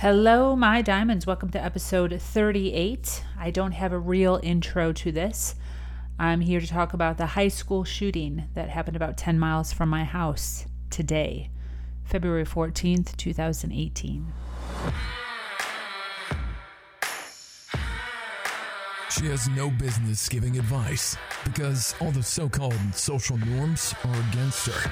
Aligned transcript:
Hello, 0.00 0.54
my 0.54 0.82
diamonds. 0.82 1.26
Welcome 1.26 1.48
to 1.52 1.64
episode 1.64 2.20
38. 2.20 3.24
I 3.38 3.50
don't 3.50 3.72
have 3.72 3.94
a 3.94 3.98
real 3.98 4.38
intro 4.42 4.92
to 4.92 5.10
this. 5.10 5.54
I'm 6.18 6.42
here 6.42 6.60
to 6.60 6.66
talk 6.66 6.92
about 6.92 7.16
the 7.16 7.24
high 7.24 7.48
school 7.48 7.82
shooting 7.82 8.44
that 8.52 8.68
happened 8.68 8.96
about 8.96 9.16
10 9.16 9.38
miles 9.38 9.72
from 9.72 9.88
my 9.88 10.04
house 10.04 10.66
today, 10.90 11.48
February 12.04 12.44
14th, 12.44 13.16
2018. 13.16 14.32
She 19.08 19.26
has 19.28 19.48
no 19.48 19.70
business 19.70 20.28
giving 20.28 20.58
advice 20.58 21.16
because 21.42 21.94
all 22.02 22.10
the 22.10 22.22
so 22.22 22.50
called 22.50 22.74
social 22.92 23.38
norms 23.38 23.94
are 24.04 24.20
against 24.28 24.66
her. 24.66 24.90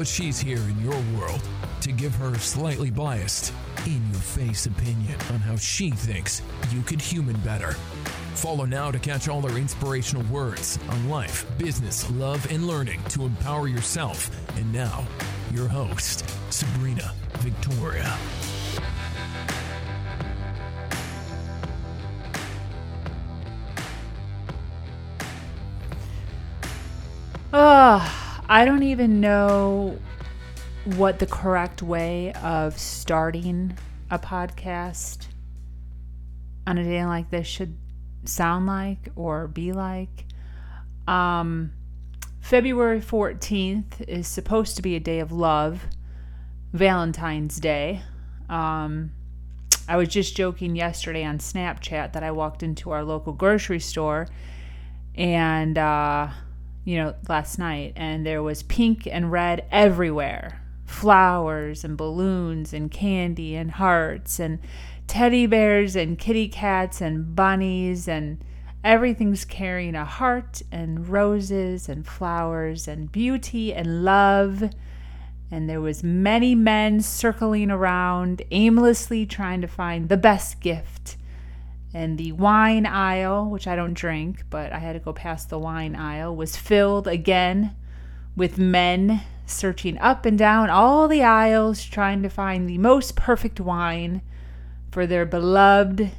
But 0.00 0.06
she's 0.06 0.40
here 0.40 0.56
in 0.56 0.82
your 0.82 0.98
world 1.14 1.42
to 1.82 1.92
give 1.92 2.14
her 2.14 2.34
slightly 2.38 2.90
biased, 2.90 3.52
in 3.84 4.02
your 4.10 4.22
face 4.22 4.64
opinion 4.64 5.14
on 5.30 5.40
how 5.40 5.56
she 5.56 5.90
thinks 5.90 6.40
you 6.70 6.80
could 6.80 7.02
human 7.02 7.36
better. 7.40 7.72
Follow 8.32 8.64
now 8.64 8.90
to 8.90 8.98
catch 8.98 9.28
all 9.28 9.42
her 9.42 9.58
inspirational 9.58 10.24
words 10.32 10.78
on 10.88 11.10
life, 11.10 11.44
business, 11.58 12.10
love, 12.12 12.50
and 12.50 12.66
learning 12.66 13.02
to 13.10 13.26
empower 13.26 13.68
yourself. 13.68 14.30
And 14.56 14.72
now, 14.72 15.06
your 15.52 15.68
host, 15.68 16.26
Sabrina 16.48 17.12
Victoria. 17.40 18.16
Oh, 27.52 28.19
I 28.52 28.64
don't 28.64 28.82
even 28.82 29.20
know 29.20 29.96
what 30.96 31.20
the 31.20 31.26
correct 31.26 31.82
way 31.82 32.32
of 32.32 32.76
starting 32.76 33.78
a 34.10 34.18
podcast 34.18 35.28
on 36.66 36.76
a 36.76 36.82
day 36.82 37.06
like 37.06 37.30
this 37.30 37.46
should 37.46 37.78
sound 38.24 38.66
like 38.66 39.10
or 39.14 39.46
be 39.46 39.70
like. 39.70 40.24
Um, 41.06 41.70
February 42.40 43.00
14th 43.00 44.00
is 44.08 44.26
supposed 44.26 44.74
to 44.74 44.82
be 44.82 44.96
a 44.96 45.00
day 45.00 45.20
of 45.20 45.30
love, 45.30 45.86
Valentine's 46.72 47.60
Day. 47.60 48.02
Um, 48.48 49.12
I 49.88 49.96
was 49.96 50.08
just 50.08 50.36
joking 50.36 50.74
yesterday 50.74 51.22
on 51.22 51.38
Snapchat 51.38 52.14
that 52.14 52.24
I 52.24 52.32
walked 52.32 52.64
into 52.64 52.90
our 52.90 53.04
local 53.04 53.32
grocery 53.32 53.78
store 53.78 54.26
and, 55.14 55.78
uh, 55.78 56.30
you 56.84 56.96
know, 56.96 57.14
last 57.28 57.58
night, 57.58 57.92
and 57.96 58.24
there 58.24 58.42
was 58.42 58.62
pink 58.62 59.06
and 59.06 59.30
red 59.30 59.66
everywhere. 59.70 60.62
Flowers 60.84 61.84
and 61.84 61.96
balloons 61.96 62.72
and 62.72 62.90
candy 62.90 63.54
and 63.54 63.72
hearts 63.72 64.40
and 64.40 64.58
teddy 65.06 65.46
bears 65.46 65.94
and 65.94 66.18
kitty 66.18 66.48
cats 66.48 67.00
and 67.00 67.34
bunnies 67.36 68.08
and 68.08 68.42
everything's 68.82 69.44
carrying 69.44 69.94
a 69.94 70.04
heart 70.04 70.62
and 70.72 71.08
roses 71.08 71.88
and 71.88 72.06
flowers 72.06 72.88
and 72.88 73.12
beauty 73.12 73.72
and 73.72 74.04
love. 74.04 74.70
And 75.50 75.68
there 75.68 75.80
was 75.80 76.02
many 76.02 76.54
men 76.54 77.00
circling 77.00 77.70
around 77.70 78.42
aimlessly 78.50 79.26
trying 79.26 79.60
to 79.60 79.68
find 79.68 80.08
the 80.08 80.16
best 80.16 80.60
gift 80.60 81.16
and 81.92 82.18
the 82.18 82.32
wine 82.32 82.86
aisle 82.86 83.48
which 83.48 83.66
i 83.66 83.74
don't 83.74 83.94
drink 83.94 84.44
but 84.50 84.72
i 84.72 84.78
had 84.78 84.92
to 84.92 84.98
go 84.98 85.12
past 85.12 85.48
the 85.48 85.58
wine 85.58 85.96
aisle 85.96 86.34
was 86.34 86.56
filled 86.56 87.08
again 87.08 87.74
with 88.36 88.58
men 88.58 89.20
searching 89.46 89.98
up 89.98 90.24
and 90.24 90.38
down 90.38 90.70
all 90.70 91.08
the 91.08 91.22
aisles 91.22 91.84
trying 91.84 92.22
to 92.22 92.28
find 92.28 92.68
the 92.68 92.78
most 92.78 93.16
perfect 93.16 93.60
wine 93.60 94.22
for 94.90 95.06
their 95.06 95.26
beloved 95.26 96.10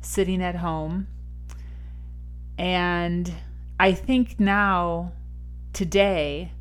sitting 0.00 0.42
at 0.42 0.56
home. 0.56 1.06
And 2.56 3.32
I 3.78 3.92
think 3.92 4.40
now, 4.40 5.12
today, 5.72 6.52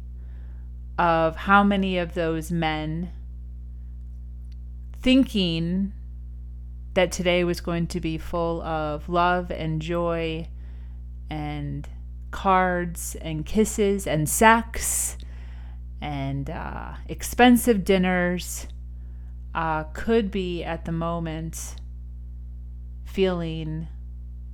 of 0.97 1.35
how 1.35 1.63
many 1.63 1.97
of 1.97 2.13
those 2.13 2.51
men 2.51 3.12
thinking 5.00 5.94
that 6.97 7.12
today 7.12 7.44
was 7.44 7.62
going 7.62 7.85
to 7.85 8.00
be 8.00 8.18
full 8.18 8.59
of 8.63 9.08
love 9.08 9.52
and 9.52 9.84
joy 9.84 10.47
and 11.30 11.88
cards 12.31 13.16
and 13.22 13.46
kisses 13.46 14.08
and 14.08 14.28
sex 14.28 15.16
and 16.02 16.50
uh, 16.50 16.94
expensive 17.08 17.85
dinners 17.85 18.66
uh, 19.53 19.84
could 19.94 20.31
be 20.31 20.63
at 20.63 20.85
the 20.85 20.91
moment 20.91 21.75
feeling 23.06 23.88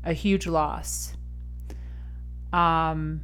a 0.04 0.12
huge 0.12 0.46
loss. 0.46 1.14
Um, 2.52 3.22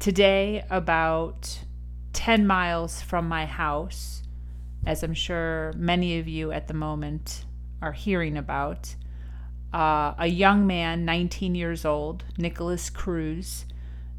today, 0.00 0.64
about 0.68 1.60
10 2.12 2.44
miles 2.44 3.02
from 3.02 3.28
my 3.28 3.46
house, 3.46 4.24
as 4.84 5.04
I'm 5.04 5.14
sure 5.14 5.72
many 5.76 6.18
of 6.18 6.26
you 6.26 6.50
at 6.50 6.66
the 6.66 6.74
moment 6.74 7.44
are 7.82 7.92
hearing 7.92 8.38
about, 8.38 8.94
uh, 9.74 10.14
a 10.18 10.28
young 10.28 10.66
man, 10.66 11.04
19 11.04 11.54
years 11.54 11.84
old, 11.84 12.24
Nikolas 12.38 12.88
Cruz, 12.88 13.66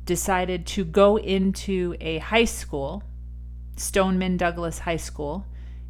decided 0.05 0.67
to 0.67 0.83
go 0.83 1.17
into 1.17 1.95
a 2.01 2.19
high 2.19 2.45
school 2.45 3.03
Stoneman 3.75 4.37
Douglas 4.37 4.79
High 4.79 4.97
School 4.97 5.45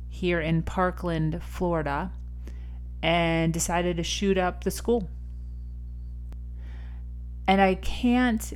here 0.10 0.40
in 0.40 0.62
Parkland, 0.64 1.42
Florida, 1.44 2.12
and 3.02 3.52
decided 3.54 3.98
to 3.98 4.04
shoot 4.04 4.38
up 4.38 4.64
the 4.64 4.72
school. 4.72 5.10
And 7.48 7.60
I 7.60 7.76
can't 7.76 8.54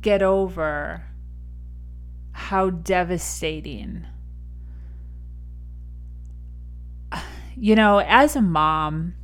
get 0.00 0.22
over 0.22 1.04
how 2.32 2.70
devastating. 2.70 4.06
You 7.58 7.74
know, 7.74 7.98
as 7.98 8.36
a 8.36 8.42
mom, 8.42 9.14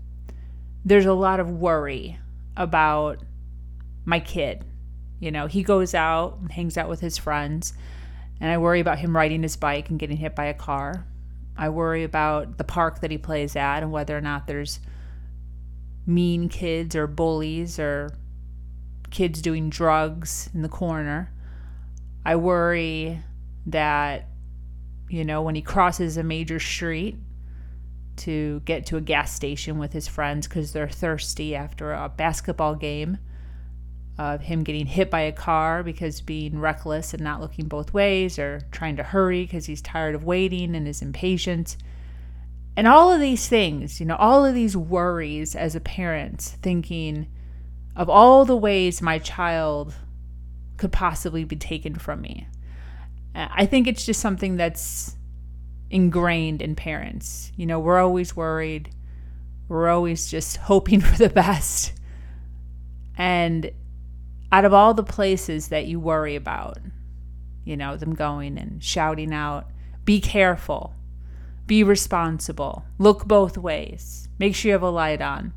there's 0.84 1.06
a 1.06 1.14
lot 1.14 1.40
of 1.40 1.50
worry 1.50 2.18
about 2.56 3.22
my 4.04 4.20
kid 4.20 4.64
you 5.24 5.30
know, 5.30 5.46
he 5.46 5.62
goes 5.62 5.94
out 5.94 6.36
and 6.40 6.52
hangs 6.52 6.76
out 6.76 6.90
with 6.90 7.00
his 7.00 7.16
friends, 7.16 7.72
and 8.40 8.50
I 8.50 8.58
worry 8.58 8.80
about 8.80 8.98
him 8.98 9.16
riding 9.16 9.42
his 9.42 9.56
bike 9.56 9.88
and 9.88 9.98
getting 9.98 10.18
hit 10.18 10.34
by 10.34 10.44
a 10.44 10.54
car. 10.54 11.06
I 11.56 11.70
worry 11.70 12.04
about 12.04 12.58
the 12.58 12.64
park 12.64 13.00
that 13.00 13.10
he 13.10 13.16
plays 13.16 13.56
at 13.56 13.82
and 13.82 13.90
whether 13.90 14.14
or 14.14 14.20
not 14.20 14.46
there's 14.46 14.80
mean 16.06 16.50
kids 16.50 16.94
or 16.94 17.06
bullies 17.06 17.78
or 17.78 18.10
kids 19.10 19.40
doing 19.40 19.70
drugs 19.70 20.50
in 20.52 20.60
the 20.60 20.68
corner. 20.68 21.32
I 22.26 22.36
worry 22.36 23.22
that, 23.64 24.28
you 25.08 25.24
know, 25.24 25.40
when 25.40 25.54
he 25.54 25.62
crosses 25.62 26.18
a 26.18 26.22
major 26.22 26.60
street 26.60 27.16
to 28.18 28.60
get 28.64 28.86
to 28.86 28.96
a 28.96 29.00
gas 29.00 29.32
station 29.34 29.78
with 29.78 29.92
his 29.92 30.08
friends 30.08 30.46
because 30.46 30.72
they're 30.72 30.88
thirsty 30.88 31.54
after 31.54 31.92
a 31.92 32.08
basketball 32.08 32.74
game 32.74 33.18
of 34.16 34.42
him 34.42 34.62
getting 34.62 34.86
hit 34.86 35.10
by 35.10 35.20
a 35.20 35.32
car 35.32 35.82
because 35.82 36.20
being 36.20 36.60
reckless 36.60 37.12
and 37.12 37.22
not 37.22 37.40
looking 37.40 37.66
both 37.66 37.92
ways 37.92 38.38
or 38.38 38.60
trying 38.70 38.96
to 38.96 39.02
hurry 39.02 39.42
because 39.42 39.66
he's 39.66 39.82
tired 39.82 40.14
of 40.14 40.24
waiting 40.24 40.76
and 40.76 40.86
is 40.86 41.02
impatient. 41.02 41.76
And 42.76 42.86
all 42.86 43.12
of 43.12 43.20
these 43.20 43.48
things, 43.48 44.00
you 44.00 44.06
know, 44.06 44.16
all 44.16 44.44
of 44.44 44.54
these 44.54 44.76
worries 44.76 45.56
as 45.56 45.74
a 45.74 45.80
parent, 45.80 46.40
thinking 46.62 47.28
of 47.96 48.08
all 48.08 48.44
the 48.44 48.56
ways 48.56 49.02
my 49.02 49.18
child 49.18 49.94
could 50.76 50.92
possibly 50.92 51.44
be 51.44 51.56
taken 51.56 51.94
from 51.94 52.20
me. 52.20 52.48
I 53.34 53.66
think 53.66 53.86
it's 53.86 54.06
just 54.06 54.20
something 54.20 54.56
that's 54.56 55.16
ingrained 55.94 56.60
in 56.60 56.74
parents. 56.74 57.52
You 57.56 57.66
know, 57.66 57.78
we're 57.78 58.00
always 58.00 58.34
worried, 58.34 58.90
we're 59.68 59.88
always 59.88 60.28
just 60.28 60.56
hoping 60.68 61.00
for 61.00 61.16
the 61.16 61.30
best. 61.30 61.92
And 63.16 63.70
out 64.50 64.64
of 64.64 64.74
all 64.74 64.92
the 64.92 65.04
places 65.04 65.68
that 65.68 65.86
you 65.86 66.00
worry 66.00 66.34
about, 66.34 66.78
you 67.64 67.76
know, 67.76 67.96
them 67.96 68.14
going 68.14 68.58
and 68.58 68.82
shouting 68.82 69.32
out, 69.32 69.70
be 70.04 70.20
careful, 70.20 70.94
be 71.66 71.84
responsible, 71.84 72.84
look 72.98 73.26
both 73.26 73.56
ways, 73.56 74.28
make 74.38 74.56
sure 74.56 74.70
you 74.70 74.72
have 74.72 74.82
a 74.82 74.90
light 74.90 75.22
on. 75.22 75.52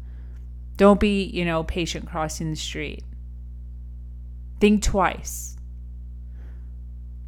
Don't 0.77 0.99
be, 0.99 1.23
you 1.23 1.43
know, 1.43 1.63
patient 1.63 2.07
crossing 2.07 2.51
the 2.51 2.55
street. 2.55 3.03
Think 4.59 4.83
twice. 4.83 5.56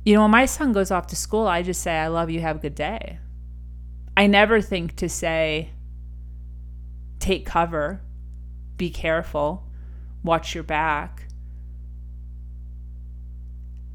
You 0.09 0.15
know, 0.15 0.23
when 0.23 0.31
my 0.31 0.47
son 0.47 0.73
goes 0.73 0.89
off 0.89 1.05
to 1.09 1.15
school, 1.15 1.45
I 1.45 1.61
just 1.61 1.83
say, 1.83 1.95
I 1.95 2.07
love 2.07 2.31
you, 2.31 2.39
have 2.39 2.55
a 2.55 2.59
good 2.59 2.73
day. 2.73 3.19
I 4.17 4.25
never 4.25 4.59
think 4.59 4.95
to 4.95 5.07
say, 5.07 5.69
take 7.19 7.45
cover, 7.45 8.01
be 8.75 8.89
careful, 8.89 9.67
watch 10.23 10.55
your 10.55 10.63
back. 10.63 11.27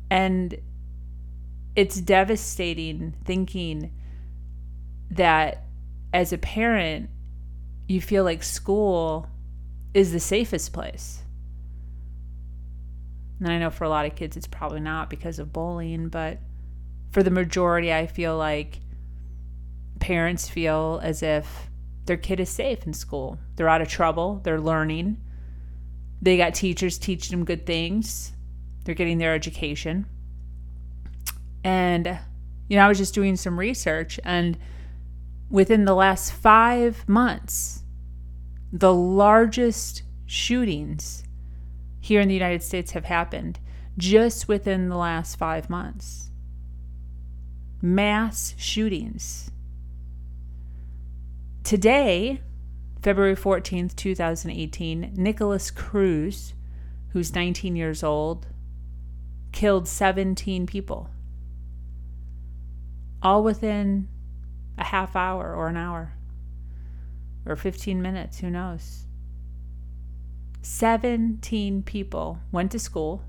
And 0.09 0.55
it's 1.75 2.01
devastating 2.01 3.17
thinking 3.25 3.91
that 5.11 5.65
as 6.13 6.33
a 6.33 6.39
parent, 6.39 7.11
you 7.89 8.01
feel 8.01 8.23
like 8.23 8.45
school 8.45 9.27
is 9.95 10.13
the 10.13 10.21
safest 10.21 10.73
place. 10.73 11.24
And 13.45 13.53
I 13.53 13.59
know 13.59 13.69
for 13.69 13.85
a 13.85 13.91
lot 13.91 14.07
of 14.07 14.17
kids, 14.17 14.39
it's 14.39 14.47
probably 14.47 14.81
not 14.81 15.11
because 15.11 15.39
of 15.39 15.53
bullying, 15.53 16.09
but 16.09 16.39
for 17.13 17.23
the 17.23 17.31
majority, 17.31 17.93
I 17.93 18.07
feel 18.07 18.39
like 18.39 18.81
parents 20.01 20.49
feel 20.49 20.99
as 21.03 21.23
if 21.23 21.69
their 22.07 22.17
kid 22.17 22.41
is 22.41 22.49
safe 22.49 22.87
in 22.87 22.95
school. 22.95 23.39
They're 23.57 23.69
out 23.69 23.83
of 23.83 23.89
trouble, 23.89 24.41
they're 24.43 24.59
learning, 24.61 25.19
they 26.23 26.39
got 26.39 26.55
teachers 26.55 26.97
teaching 26.97 27.37
them 27.37 27.45
good 27.45 27.67
things, 27.67 28.33
they're 28.85 28.95
getting 28.95 29.19
their 29.19 29.35
education. 29.35 30.07
And, 31.63 32.19
you 32.69 32.79
know, 32.79 32.85
I 32.87 32.89
was 32.89 32.97
just 32.97 33.13
doing 33.13 33.37
some 33.37 33.59
research, 33.59 34.19
and 34.25 34.57
within 35.51 35.85
the 35.85 35.95
last 35.95 36.33
five 36.33 37.07
months, 37.07 37.83
the 38.73 38.95
largest 38.95 40.03
shootings 40.25 41.25
here 42.05 42.21
in 42.21 42.29
the 42.29 42.35
United 42.35 42.63
States 42.63 42.91
have 42.93 43.07
happened 43.07 43.59
just 43.97 44.47
within 44.47 44.91
the 44.91 44.97
last 44.97 45.37
five 45.37 45.71
months. 45.71 46.29
Mass 47.81 48.55
shootings. 48.59 49.51
Today, 51.63 52.43
February 53.01 53.35
14th, 53.35 53.97
2018, 53.97 55.15
Nikolas 55.17 55.71
Cruz, 55.71 56.53
who's 57.15 57.35
19 57.35 57.75
years 57.75 58.03
old, 58.03 58.49
killed 59.53 59.89
17 59.89 60.67
people. 60.67 61.09
All 63.23 63.43
within 63.43 64.09
a 64.77 64.85
half 64.85 65.17
hour 65.17 65.55
or 65.55 65.69
an 65.69 65.79
hour 65.79 66.13
or 67.47 67.57
15 67.57 68.03
minutes, 68.03 68.41
who 68.41 68.51
knows? 68.51 69.04
17 70.65 71.83
people 71.83 72.39
went 72.51 72.73
to 72.73 72.79
school 72.79 73.23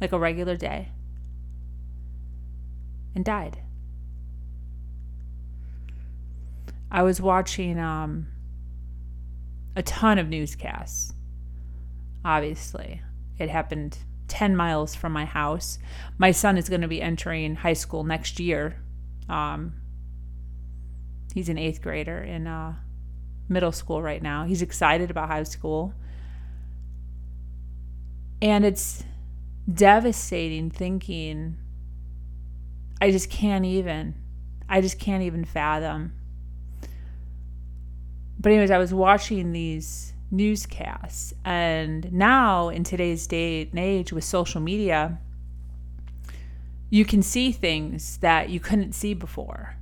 like 0.00 0.12
a 0.12 0.18
regular 0.18 0.56
day 0.56 0.90
and 3.16 3.24
died. 3.24 3.58
I 6.88 7.02
was 7.02 7.20
watching 7.20 7.80
um, 7.80 8.28
a 9.74 9.82
ton 9.82 10.18
of 10.18 10.28
newscasts. 10.28 11.12
Obviously, 12.24 13.02
it 13.36 13.50
happened 13.50 13.98
10 14.28 14.54
miles 14.54 14.94
from 14.94 15.12
my 15.12 15.24
house. 15.24 15.80
My 16.16 16.30
son 16.30 16.56
is 16.56 16.68
going 16.68 16.82
to 16.82 16.88
be 16.88 17.02
entering 17.02 17.56
high 17.56 17.72
school 17.72 18.04
next 18.04 18.38
year. 18.38 18.80
Um, 19.28 19.72
he's 21.34 21.48
an 21.48 21.58
eighth 21.58 21.82
grader 21.82 22.18
in 22.22 22.46
uh, 22.46 22.76
middle 23.48 23.72
school 23.72 24.02
right 24.02 24.22
now. 24.22 24.44
He's 24.44 24.62
excited 24.62 25.10
about 25.10 25.28
high 25.28 25.42
school. 25.44 25.94
And 28.40 28.64
it's 28.64 29.04
devastating 29.72 30.70
thinking, 30.70 31.56
I 33.00 33.10
just 33.10 33.30
can't 33.30 33.64
even, 33.64 34.14
I 34.68 34.80
just 34.80 34.98
can't 34.98 35.22
even 35.22 35.44
fathom. 35.44 36.12
But, 38.40 38.52
anyways, 38.52 38.70
I 38.70 38.78
was 38.78 38.94
watching 38.94 39.52
these 39.52 40.12
newscasts, 40.30 41.32
and 41.44 42.12
now 42.12 42.68
in 42.68 42.84
today's 42.84 43.26
day 43.26 43.62
and 43.62 43.78
age 43.78 44.12
with 44.12 44.22
social 44.22 44.60
media, 44.60 45.18
you 46.90 47.04
can 47.04 47.22
see 47.22 47.50
things 47.50 48.18
that 48.18 48.48
you 48.48 48.60
couldn't 48.60 48.92
see 48.92 49.14
before. 49.14 49.76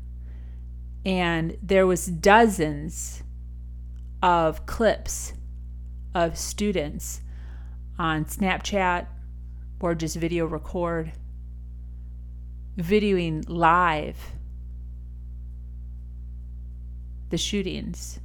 And 1.04 1.58
there 1.62 1.86
was 1.86 2.06
dozens 2.06 3.22
of 4.26 4.66
clips 4.66 5.34
of 6.12 6.36
students 6.36 7.20
on 7.96 8.24
Snapchat 8.24 9.06
or 9.78 9.94
just 9.94 10.16
video 10.16 10.46
record, 10.46 11.12
videoing 12.76 13.44
live 13.46 14.32
the 17.30 17.38
shootings 17.38 18.18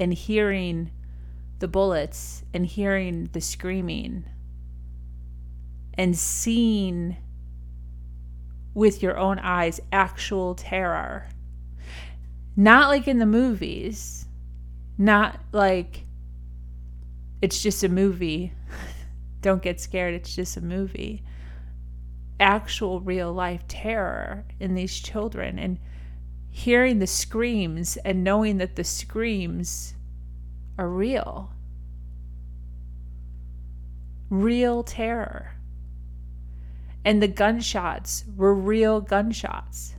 and 0.00 0.14
hearing 0.14 0.90
the 1.58 1.68
bullets 1.68 2.42
and 2.54 2.64
hearing 2.64 3.28
the 3.34 3.40
screaming 3.42 4.24
and 5.92 6.16
seeing 6.16 7.18
with 8.72 9.02
your 9.02 9.18
own 9.18 9.38
eyes 9.40 9.78
actual 9.92 10.54
terror. 10.54 11.28
Not 12.56 12.88
like 12.88 13.06
in 13.06 13.18
the 13.18 13.26
movies, 13.26 14.23
not 14.98 15.40
like 15.52 16.04
it's 17.42 17.62
just 17.62 17.84
a 17.84 17.88
movie. 17.88 18.52
Don't 19.40 19.62
get 19.62 19.80
scared, 19.80 20.14
it's 20.14 20.34
just 20.34 20.56
a 20.56 20.60
movie. 20.60 21.22
Actual 22.40 23.00
real 23.00 23.32
life 23.32 23.66
terror 23.68 24.44
in 24.58 24.74
these 24.74 24.98
children 24.98 25.58
and 25.58 25.78
hearing 26.50 26.98
the 26.98 27.06
screams 27.06 27.96
and 27.98 28.24
knowing 28.24 28.58
that 28.58 28.76
the 28.76 28.84
screams 28.84 29.94
are 30.78 30.88
real. 30.88 31.52
Real 34.30 34.82
terror. 34.82 35.52
And 37.04 37.22
the 37.22 37.28
gunshots 37.28 38.24
were 38.36 38.54
real 38.54 39.00
gunshots 39.00 39.94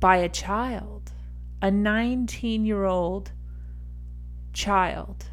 by 0.00 0.16
a 0.16 0.28
child 0.28 1.12
a 1.60 1.70
19 1.70 2.64
year 2.64 2.84
old 2.84 3.32
child 4.52 5.26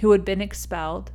who 0.00 0.10
had 0.10 0.24
been 0.24 0.40
expelled, 0.40 1.12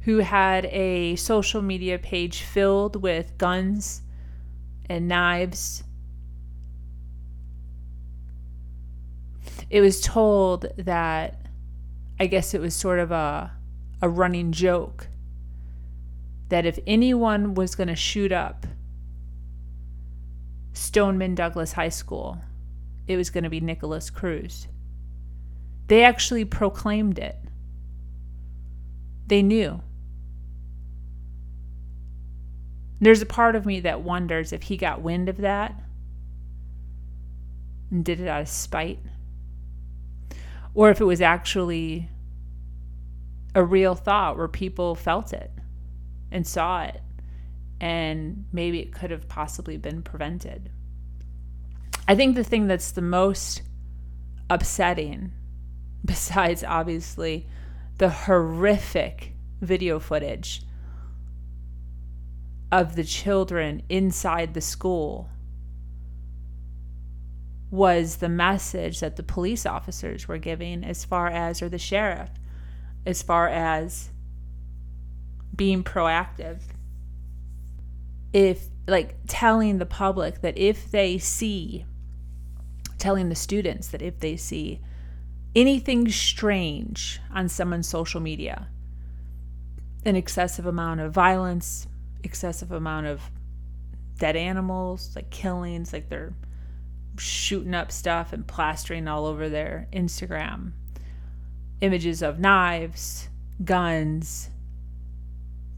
who 0.00 0.18
had 0.18 0.66
a 0.66 1.16
social 1.16 1.60
media 1.60 1.98
page 1.98 2.42
filled 2.42 3.02
with 3.02 3.36
guns 3.38 4.02
and 4.88 5.08
knives. 5.08 5.82
It 9.68 9.80
was 9.80 10.00
told 10.00 10.66
that, 10.76 11.46
I 12.20 12.26
guess 12.26 12.54
it 12.54 12.60
was 12.60 12.74
sort 12.74 13.00
of 13.00 13.10
a, 13.10 13.52
a 14.00 14.08
running 14.08 14.52
joke, 14.52 15.08
that 16.48 16.64
if 16.64 16.78
anyone 16.86 17.54
was 17.54 17.74
going 17.74 17.88
to 17.88 17.96
shoot 17.96 18.30
up 18.30 18.64
Stoneman 20.76 21.34
Douglas 21.34 21.72
High 21.72 21.88
School, 21.88 22.38
it 23.08 23.16
was 23.16 23.30
going 23.30 23.44
to 23.44 23.50
be 23.50 23.60
Nikolas 23.60 24.10
Cruz. 24.10 24.68
They 25.86 26.04
actually 26.04 26.44
proclaimed 26.44 27.18
it. 27.18 27.38
They 29.26 29.42
knew. 29.42 29.80
There's 33.00 33.22
a 33.22 33.26
part 33.26 33.56
of 33.56 33.64
me 33.64 33.80
that 33.80 34.02
wonders 34.02 34.52
if 34.52 34.64
he 34.64 34.76
got 34.76 35.00
wind 35.00 35.28
of 35.28 35.38
that 35.38 35.74
and 37.90 38.04
did 38.04 38.20
it 38.20 38.28
out 38.28 38.42
of 38.42 38.48
spite, 38.48 38.98
or 40.74 40.90
if 40.90 41.00
it 41.00 41.04
was 41.04 41.20
actually 41.20 42.10
a 43.54 43.64
real 43.64 43.94
thought 43.94 44.36
where 44.36 44.48
people 44.48 44.94
felt 44.94 45.32
it 45.32 45.50
and 46.30 46.46
saw 46.46 46.82
it 46.82 47.00
and 47.80 48.46
maybe 48.52 48.80
it 48.80 48.92
could 48.92 49.10
have 49.10 49.28
possibly 49.28 49.76
been 49.76 50.02
prevented. 50.02 50.70
I 52.08 52.14
think 52.14 52.36
the 52.36 52.44
thing 52.44 52.66
that's 52.66 52.92
the 52.92 53.02
most 53.02 53.62
upsetting, 54.48 55.32
besides 56.04 56.64
obviously 56.64 57.46
the 57.98 58.10
horrific 58.10 59.32
video 59.60 59.98
footage 59.98 60.62
of 62.70 62.96
the 62.96 63.04
children 63.04 63.82
inside 63.88 64.54
the 64.54 64.60
school, 64.60 65.28
was 67.70 68.16
the 68.16 68.28
message 68.28 69.00
that 69.00 69.16
the 69.16 69.22
police 69.22 69.66
officers 69.66 70.28
were 70.28 70.38
giving, 70.38 70.84
as 70.84 71.04
far 71.04 71.28
as, 71.28 71.60
or 71.60 71.68
the 71.68 71.78
sheriff, 71.78 72.30
as 73.04 73.22
far 73.22 73.48
as 73.48 74.10
being 75.54 75.82
proactive 75.82 76.60
if 78.32 78.68
like 78.86 79.16
telling 79.26 79.78
the 79.78 79.86
public 79.86 80.40
that 80.42 80.56
if 80.56 80.90
they 80.90 81.18
see 81.18 81.84
telling 82.98 83.28
the 83.28 83.34
students 83.34 83.88
that 83.88 84.02
if 84.02 84.18
they 84.20 84.36
see 84.36 84.80
anything 85.54 86.08
strange 86.08 87.20
on 87.32 87.48
someone's 87.48 87.88
social 87.88 88.20
media 88.20 88.68
an 90.04 90.16
excessive 90.16 90.66
amount 90.66 91.00
of 91.00 91.12
violence 91.12 91.86
excessive 92.22 92.72
amount 92.72 93.06
of 93.06 93.20
dead 94.18 94.36
animals 94.36 95.12
like 95.14 95.30
killings 95.30 95.92
like 95.92 96.08
they're 96.08 96.34
shooting 97.18 97.74
up 97.74 97.90
stuff 97.90 98.32
and 98.32 98.46
plastering 98.46 99.08
all 99.08 99.26
over 99.26 99.48
their 99.48 99.88
instagram 99.92 100.72
images 101.80 102.22
of 102.22 102.38
knives 102.38 103.28
guns 103.64 104.50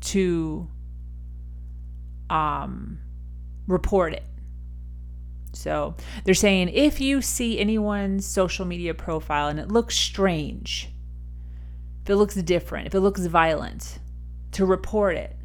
to 0.00 0.68
um, 2.30 2.98
report 3.66 4.12
it. 4.12 4.24
So 5.52 5.94
they're 6.24 6.34
saying 6.34 6.68
if 6.68 7.00
you 7.00 7.22
see 7.22 7.58
anyone's 7.58 8.26
social 8.26 8.64
media 8.64 8.94
profile 8.94 9.48
and 9.48 9.58
it 9.58 9.68
looks 9.68 9.96
strange, 9.96 10.88
if 12.02 12.10
it 12.10 12.16
looks 12.16 12.34
different, 12.36 12.86
if 12.86 12.94
it 12.94 13.00
looks 13.00 13.26
violent, 13.26 13.98
to 14.52 14.64
report 14.64 15.16
it 15.16 15.36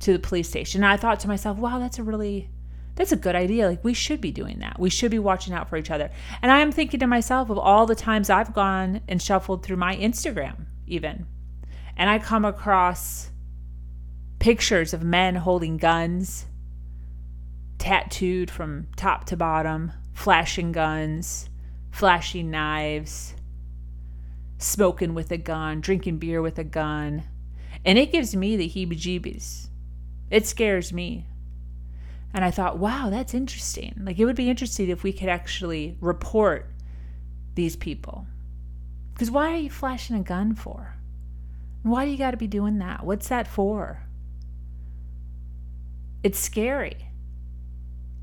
to 0.00 0.12
the 0.12 0.18
police 0.18 0.48
station. 0.48 0.84
And 0.84 0.92
I 0.92 0.96
thought 0.96 1.20
to 1.20 1.28
myself, 1.28 1.58
wow, 1.58 1.78
that's 1.78 1.98
a 1.98 2.02
really 2.02 2.50
that's 2.94 3.12
a 3.12 3.16
good 3.16 3.36
idea. 3.36 3.68
Like 3.68 3.84
we 3.84 3.94
should 3.94 4.20
be 4.20 4.32
doing 4.32 4.58
that. 4.58 4.78
We 4.78 4.90
should 4.90 5.12
be 5.12 5.20
watching 5.20 5.54
out 5.54 5.68
for 5.68 5.76
each 5.76 5.90
other. 5.90 6.10
And 6.42 6.50
I 6.50 6.58
am 6.58 6.72
thinking 6.72 7.00
to 7.00 7.06
myself 7.06 7.48
of 7.48 7.58
all 7.58 7.86
the 7.86 7.94
times 7.94 8.28
I've 8.28 8.52
gone 8.52 9.00
and 9.08 9.22
shuffled 9.22 9.64
through 9.64 9.76
my 9.76 9.96
Instagram 9.96 10.66
even. 10.86 11.26
And 11.96 12.10
I 12.10 12.18
come 12.18 12.44
across 12.44 13.30
pictures 14.38 14.94
of 14.94 15.02
men 15.02 15.36
holding 15.36 15.76
guns, 15.76 16.46
tattooed 17.78 18.50
from 18.50 18.88
top 18.96 19.24
to 19.26 19.36
bottom, 19.36 19.92
flashing 20.12 20.72
guns, 20.72 21.48
flashing 21.90 22.50
knives, 22.50 23.34
smoking 24.58 25.14
with 25.14 25.30
a 25.30 25.36
gun, 25.36 25.80
drinking 25.80 26.18
beer 26.18 26.42
with 26.42 26.58
a 26.58 26.64
gun. 26.64 27.24
And 27.84 27.98
it 27.98 28.12
gives 28.12 28.34
me 28.34 28.56
the 28.56 28.68
heebie 28.68 28.98
jeebies. 28.98 29.68
It 30.30 30.46
scares 30.46 30.92
me. 30.92 31.26
And 32.34 32.44
I 32.44 32.50
thought, 32.50 32.78
wow, 32.78 33.08
that's 33.10 33.34
interesting. 33.34 33.94
Like, 34.02 34.18
it 34.18 34.24
would 34.24 34.36
be 34.36 34.50
interesting 34.50 34.90
if 34.90 35.02
we 35.02 35.12
could 35.12 35.28
actually 35.28 35.96
report 36.00 36.70
these 37.54 37.76
people. 37.76 38.26
Because 39.14 39.30
why 39.30 39.52
are 39.52 39.56
you 39.56 39.70
flashing 39.70 40.16
a 40.16 40.22
gun 40.22 40.54
for? 40.54 40.94
Why 41.82 42.04
do 42.04 42.10
you 42.10 42.18
got 42.18 42.32
to 42.32 42.36
be 42.36 42.46
doing 42.46 42.78
that? 42.78 43.04
What's 43.04 43.28
that 43.28 43.48
for? 43.48 44.02
It's 46.22 46.38
scary. 46.38 46.96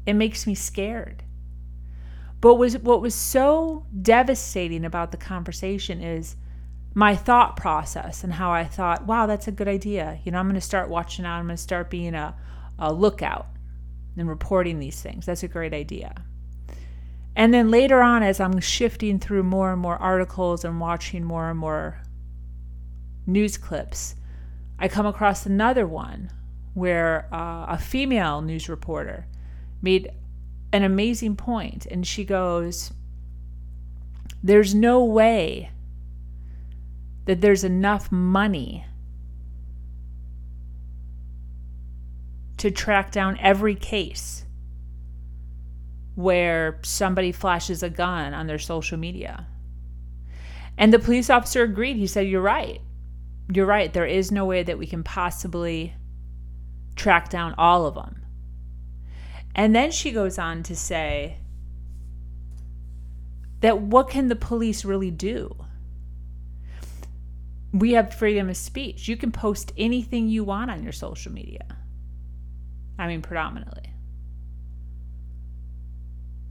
It 0.06 0.14
makes 0.14 0.46
me 0.46 0.56
scared. 0.56 1.24
But 2.42 2.56
was 2.56 2.78
what 2.78 3.02
was 3.02 3.16
so 3.16 3.86
devastating 4.02 4.86
about 4.86 5.12
the 5.12 5.18
conversation 5.18 6.02
is 6.02 6.36
my 6.94 7.16
thought 7.16 7.58
process 7.58 8.24
and 8.24 8.34
how 8.34 8.52
I 8.52 8.66
thought, 8.66 9.06
wow, 9.06 9.26
that's 9.26 9.48
a 9.48 9.52
good 9.52 9.68
idea. 9.68 10.20
You 10.24 10.32
know, 10.32 10.40
I'm 10.40 10.46
going 10.46 10.56
to 10.56 10.62
start 10.62 10.90
watching 10.90 11.26
out. 11.26 11.40
I'm 11.40 11.48
going 11.48 11.58
to 11.58 11.62
start 11.62 11.90
being 11.90 12.16
a, 12.16 12.36
a 12.80 12.94
lookout 12.94 13.48
and 14.18 14.30
reporting 14.30 14.80
these 14.80 15.02
things. 15.02 15.26
That's 15.26 15.44
a 15.44 15.48
great 15.48 15.74
idea. 15.74 16.14
And 17.36 17.54
then 17.54 17.70
later 17.70 18.02
on, 18.02 18.24
as 18.24 18.40
I'm 18.40 18.60
shifting 18.62 19.20
through 19.20 19.44
more 19.44 19.74
and 19.74 19.82
more 19.82 19.98
articles 19.98 20.64
and 20.64 20.80
watching 20.80 21.24
more 21.24 21.50
and 21.50 21.60
more 21.60 22.02
news 23.26 23.58
clips, 23.58 24.16
I 24.80 24.88
come 24.88 25.06
across 25.06 25.46
another 25.46 25.86
one 25.86 26.32
where 26.76 27.28
uh, 27.34 27.66
a 27.70 27.80
female 27.80 28.42
news 28.42 28.70
reporter 28.70 29.26
made 29.82 30.12
an 30.72 30.84
amazing 30.84 31.36
point, 31.36 31.88
and 31.88 32.06
she 32.06 32.24
goes, 32.24 32.92
There's 34.44 34.76
no 34.76 35.04
way 35.04 35.72
that 37.24 37.42
there's 37.42 37.64
enough 37.64 38.12
money 38.12 38.86
to 42.58 42.70
track 42.70 43.12
down 43.12 43.38
every 43.40 43.76
case 43.76 44.46
where 46.16 46.80
somebody 46.84 47.32
flashes 47.32 47.84
a 47.84 47.90
gun 47.90 48.34
on 48.34 48.48
their 48.48 48.60
social 48.60 48.98
media. 48.98 49.48
And 50.78 50.92
the 50.92 51.00
police 51.00 51.30
officer 51.30 51.64
agreed. 51.64 51.96
He 51.96 52.08
said, 52.08 52.28
You're 52.28 52.42
right. 52.42 52.82
You're 53.54 53.66
right. 53.66 53.94
There 53.94 54.06
is 54.06 54.30
no 54.30 54.44
way 54.44 54.64
that 54.64 54.78
we 54.78 54.88
can 54.88 55.04
possibly 55.04 55.94
track 56.96 57.30
down 57.30 57.54
all 57.58 57.86
of 57.86 57.96
them. 57.96 58.26
And 59.54 59.76
then 59.76 59.92
she 59.92 60.12
goes 60.12 60.38
on 60.38 60.64
to 60.64 60.76
say 60.76 61.38
that 63.62 63.80
what 63.80 64.10
can 64.10 64.28
the 64.28 64.36
police 64.36 64.84
really 64.84 65.12
do? 65.12 65.56
We 67.72 67.94
have 67.94 68.14
freedom 68.14 68.50
of 68.50 68.58
speech. 68.58 69.08
You 69.08 69.18
can 69.18 69.32
post 69.32 69.74
anything 69.78 70.28
you 70.28 70.44
want 70.44 70.72
on 70.72 70.84
your 70.84 70.92
social 70.92 71.32
media. 71.32 71.66
I 72.98 73.08
mean, 73.08 73.22
predominantly. 73.22 73.94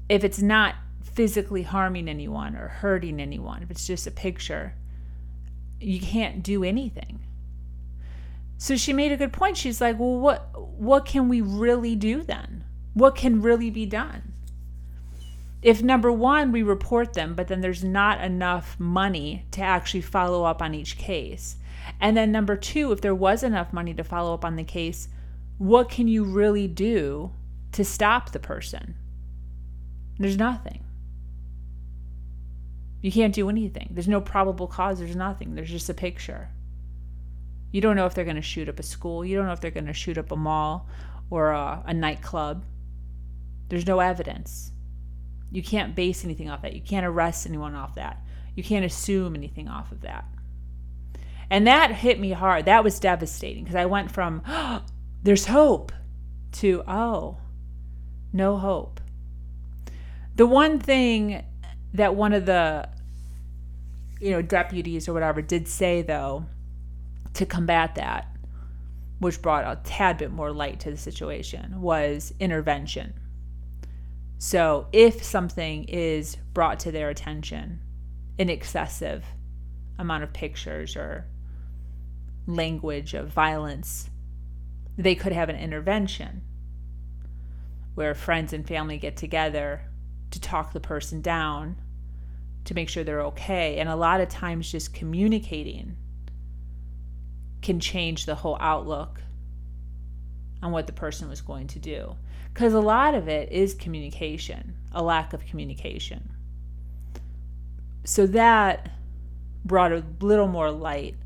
If 0.09 0.25
it's 0.25 0.43
not 0.43 0.75
physically 1.03 1.63
harming 1.63 2.09
anyone 2.09 2.57
or 2.57 2.69
hurting 2.69 3.21
anyone, 3.21 3.63
if 3.63 3.71
it's 3.71 3.87
just 3.87 4.07
a 4.07 4.11
picture, 4.11 4.75
you 5.81 6.01
can't 6.01 6.43
do 6.43 6.65
anything. 6.65 7.21
So 8.57 8.77
she 8.77 8.93
made 8.93 9.13
a 9.13 9.17
good 9.17 9.33
point. 9.33 9.57
She's 9.57 9.81
like, 9.81 9.99
"Well, 9.99 10.19
what 10.19 10.51
what 10.79 11.05
can 11.05 11.29
we 11.29 11.41
really 11.41 11.97
do 11.97 12.23
then? 12.23 12.65
What 12.95 13.17
can 13.17 13.43
really 13.43 13.71
be 13.71 13.87
done?" 13.87 14.33
If 15.63 15.83
number 15.83 16.13
1 16.13 16.53
we 16.53 16.63
report 16.63 17.15
them, 17.15 17.35
but 17.35 17.49
then 17.49 17.63
there's 17.63 17.83
not 17.83 18.21
enough 18.21 18.79
money 18.79 19.47
to 19.53 19.63
actually 19.63 20.03
follow 20.03 20.45
up 20.45 20.61
on 20.61 20.75
each 20.75 20.99
case. 20.99 21.57
And 22.01 22.17
then 22.17 22.31
number 22.31 22.55
2, 22.55 22.93
if 22.93 23.01
there 23.01 23.15
was 23.15 23.43
enough 23.43 23.73
money 23.73 23.95
to 23.95 24.05
follow 24.05 24.35
up 24.35 24.45
on 24.45 24.57
the 24.57 24.65
case, 24.65 25.09
what 25.57 25.89
can 25.89 26.07
you 26.07 26.25
really 26.25 26.69
do 26.69 27.33
to 27.73 27.85
stop 27.85 28.33
the 28.33 28.39
person? 28.39 28.95
There's 30.19 30.37
nothing. 30.37 30.85
You 33.01 33.11
can't 33.11 33.35
do 33.35 33.49
anything. 33.49 33.89
There's 33.91 34.09
no 34.09 34.21
probable 34.21 34.67
cause. 34.67 34.99
There's 34.99 35.17
nothing. 35.17 35.55
There's 35.55 35.71
just 35.71 35.91
a 35.91 35.95
picture. 35.95 36.51
You 37.75 37.81
don't 37.81 37.97
know 37.97 38.07
if 38.07 38.15
they're 38.15 38.23
going 38.23 38.37
to 38.37 38.41
shoot 38.41 38.69
up 38.69 38.79
a 38.79 38.85
school. 38.85 39.25
You 39.25 39.37
don't 39.37 39.47
know 39.47 39.53
if 39.53 39.61
they're 39.61 39.73
going 39.73 39.87
to 39.87 39.93
shoot 39.93 40.17
up 40.17 40.31
a 40.31 40.37
mall 40.37 40.89
or 41.29 41.51
a, 41.51 41.83
a 41.85 41.93
nightclub. 41.93 42.65
There's 43.69 43.85
no 43.85 43.99
evidence. 43.99 44.71
You 45.51 45.61
can't 45.61 45.97
base 45.97 46.25
anything 46.25 46.49
off 46.49 46.63
that. 46.63 46.75
You 46.75 46.81
can't 46.81 47.05
arrest 47.05 47.49
anyone 47.49 47.75
off 47.75 47.97
that. 47.97 48.23
You 48.55 48.63
can't 48.63 48.85
assume 48.85 49.35
anything 49.35 49.67
off 49.67 49.91
of 49.91 50.03
that. 50.03 50.25
And 51.51 51.67
that 51.67 51.91
hit 51.91 52.21
me 52.21 52.31
hard. 52.31 52.65
That 52.67 52.85
was 52.85 53.01
devastating 53.01 53.65
because 53.65 53.75
I 53.75 53.87
went 53.87 54.13
from, 54.13 54.43
oh, 54.47 54.83
there's 55.25 55.47
hope 55.47 55.91
to, 56.53 56.85
oh, 56.87 57.39
no 58.33 58.57
hope. 58.57 59.01
The 60.37 60.47
one 60.47 60.79
thing 60.79 61.45
that 61.93 62.15
one 62.15 62.35
of 62.35 62.47
the 62.47 62.89
you 64.21 64.31
know 64.31 64.43
deputies 64.43 65.09
or 65.09 65.13
whatever 65.13 65.43
did 65.43 65.67
say 65.67 66.01
though 66.01 66.47
to 67.35 67.47
combat 67.47 67.95
that 67.95 68.29
which 69.21 69.41
brought 69.41 69.65
a 69.65 69.81
tad 69.85 70.19
bit 70.19 70.31
more 70.31 70.53
light 70.53 70.81
to 70.81 70.91
the 70.91 70.97
situation 70.97 71.81
was 71.81 72.33
intervention 72.41 73.13
so 74.39 74.87
if 74.93 75.23
something 75.23 75.85
is 75.85 76.37
brought 76.53 76.81
to 76.81 76.91
their 76.91 77.11
attention 77.11 77.81
an 78.39 78.49
excessive 78.49 79.25
amount 79.99 80.25
of 80.25 80.33
pictures 80.33 80.97
or 80.97 81.27
language 82.47 83.15
of 83.15 83.29
violence 83.29 84.11
they 84.97 85.15
could 85.15 85.33
have 85.33 85.49
an 85.49 85.57
intervention 85.57 86.43
where 87.95 88.15
friends 88.15 88.53
and 88.53 88.67
family 88.67 88.99
get 88.99 89.17
together 89.17 89.83
to 90.31 90.41
talk 90.41 90.73
the 90.73 90.81
person 90.81 91.21
down 91.21 91.77
to 92.65 92.75
make 92.75 92.89
sure 92.89 93.05
they're 93.05 93.23
okay. 93.23 93.79
And 93.79 93.89
a 93.89 93.97
lot 93.97 94.21
of 94.21 94.29
times, 94.29 94.71
just 94.71 94.95
communicating 94.95 95.97
can 97.65 97.81
change 97.81 98.27
the 98.27 98.35
whole 98.37 98.59
outlook 98.61 99.23
on 100.63 100.71
what 100.71 100.87
the 100.87 100.93
person 100.93 101.29
was 101.29 101.41
going 101.41 101.67
to 101.67 101.79
do. 101.79 102.15
Because 102.53 102.75
a 102.75 102.81
lot 102.81 103.15
of 103.15 103.27
it 103.27 103.51
is 103.51 103.75
communication, 103.75 104.77
a 104.93 105.03
lack 105.03 105.33
of 105.33 105.45
communication. 105.47 106.31
So 108.05 108.27
that 108.29 108.91
brought 109.65 109.93
a 109.93 110.05
little 110.21 110.47
more 110.47 110.71
light 110.71 111.17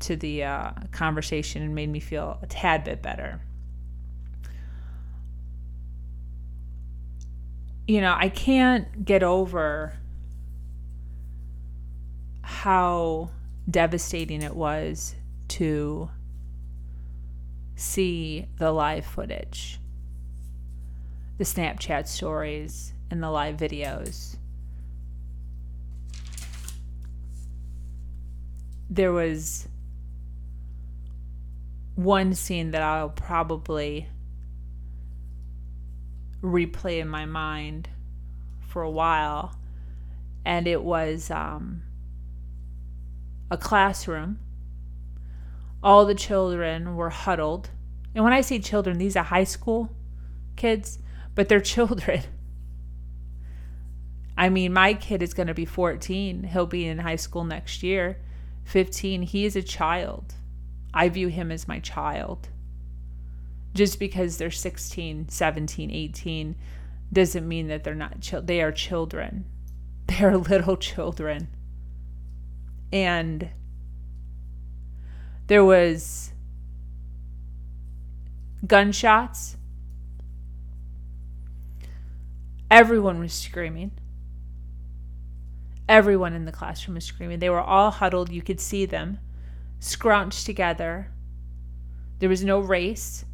to 0.00 0.14
the 0.14 0.44
uh, 0.44 0.72
conversation 0.92 1.62
and 1.62 1.74
made 1.74 1.88
me 1.88 2.00
feel 2.00 2.38
a 2.42 2.46
tad 2.46 2.84
bit 2.84 3.02
better. 3.02 3.40
You 7.88 8.02
know, 8.02 8.14
I 8.16 8.28
can't 8.28 9.04
get 9.04 9.22
over 9.22 9.94
how 12.42 13.30
devastating 13.68 14.42
it 14.42 14.54
was 14.54 15.14
to 15.48 16.10
see 17.76 18.46
the 18.58 18.70
live 18.72 19.04
footage, 19.04 19.80
the 21.38 21.44
Snapchat 21.44 22.06
stories, 22.06 22.92
and 23.10 23.22
the 23.22 23.30
live 23.30 23.56
videos. 23.56 24.36
There 28.90 29.12
was 29.12 29.68
one 31.94 32.34
scene 32.34 32.72
that 32.72 32.82
I'll 32.82 33.08
probably 33.08 34.08
replay 36.42 37.00
in 37.00 37.08
my 37.08 37.24
mind 37.24 37.88
for 38.68 38.82
a 38.82 38.90
while, 38.90 39.56
and 40.44 40.66
it 40.66 40.82
was 40.82 41.30
um, 41.30 41.82
a 43.54 43.56
classroom 43.56 44.38
all 45.84 46.06
the 46.06 46.14
children 46.14 46.96
were 46.96 47.10
huddled. 47.10 47.68
And 48.14 48.24
when 48.24 48.32
I 48.32 48.40
say 48.40 48.58
children, 48.58 48.96
these 48.96 49.16
are 49.16 49.22
high 49.22 49.44
school 49.44 49.94
kids, 50.56 50.98
but 51.34 51.48
they're 51.48 51.60
children. 51.76 52.22
I 54.36 54.48
mean, 54.48 54.72
my 54.72 54.94
kid 54.94 55.22
is 55.22 55.34
going 55.34 55.46
to 55.46 55.54
be 55.54 55.66
14. 55.66 56.44
He'll 56.44 56.66
be 56.66 56.86
in 56.86 56.98
high 56.98 57.16
school 57.16 57.44
next 57.44 57.82
year. 57.82 58.16
15. 58.64 59.22
He 59.22 59.44
is 59.44 59.54
a 59.54 59.62
child. 59.62 60.34
I 60.94 61.10
view 61.10 61.28
him 61.28 61.52
as 61.52 61.68
my 61.68 61.80
child. 61.80 62.48
Just 63.74 63.98
because 63.98 64.38
they're 64.38 64.50
16, 64.50 65.28
17, 65.28 65.90
18 65.90 66.56
doesn't 67.12 67.46
mean 67.46 67.68
that 67.68 67.84
they're 67.84 67.94
not 67.94 68.20
chil- 68.20 68.42
they 68.42 68.62
are 68.62 68.72
children. 68.72 69.44
They 70.06 70.22
are 70.22 70.36
little 70.36 70.76
children. 70.76 71.48
And 72.94 73.48
there 75.48 75.64
was 75.64 76.30
gunshots. 78.64 79.56
Everyone 82.70 83.18
was 83.18 83.32
screaming. 83.32 83.90
Everyone 85.88 86.34
in 86.34 86.44
the 86.44 86.52
classroom 86.52 86.94
was 86.94 87.04
screaming. 87.04 87.40
They 87.40 87.50
were 87.50 87.60
all 87.60 87.90
huddled. 87.90 88.30
You 88.30 88.42
could 88.42 88.60
see 88.60 88.86
them 88.86 89.18
scrunched 89.80 90.46
together. 90.46 91.10
There 92.20 92.28
was 92.28 92.44
no 92.44 92.60
race. 92.60 93.24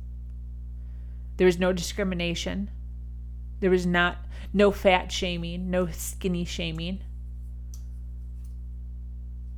There 1.37 1.45
was 1.45 1.59
no 1.59 1.75
discrimination. 1.75 2.71
There 3.61 3.71
was 3.71 3.85
not 3.85 4.17
no 4.55 4.71
fat 4.71 5.13
shaming, 5.13 5.71
no 5.71 5.87
skinny 5.89 6.47
shaming. 6.47 7.03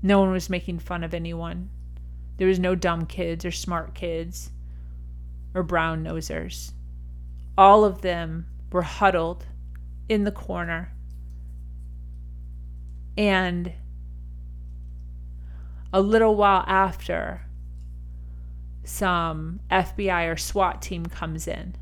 No 0.02 0.20
one 0.20 0.32
was 0.32 0.50
making 0.50 0.80
fun 0.80 1.04
of 1.04 1.14
anyone. 1.14 1.70
There 2.36 2.48
was 2.48 2.58
no 2.58 2.74
dumb 2.74 3.06
kids 3.06 3.44
or 3.44 3.50
smart 3.50 3.94
kids 3.94 4.50
or 5.54 5.62
brown 5.62 6.02
nosers. 6.02 6.72
All 7.56 7.84
of 7.84 8.02
them 8.02 8.46
were 8.70 8.82
huddled 8.82 9.46
in 10.08 10.24
the 10.24 10.32
corner. 10.32 10.92
And 13.16 13.72
a 15.92 16.00
little 16.00 16.34
while 16.34 16.64
after, 16.66 17.42
some 18.84 19.60
FBI 19.70 20.32
or 20.32 20.36
SWAT 20.36 20.82
team 20.82 21.06
comes 21.06 21.46
in 21.46 21.76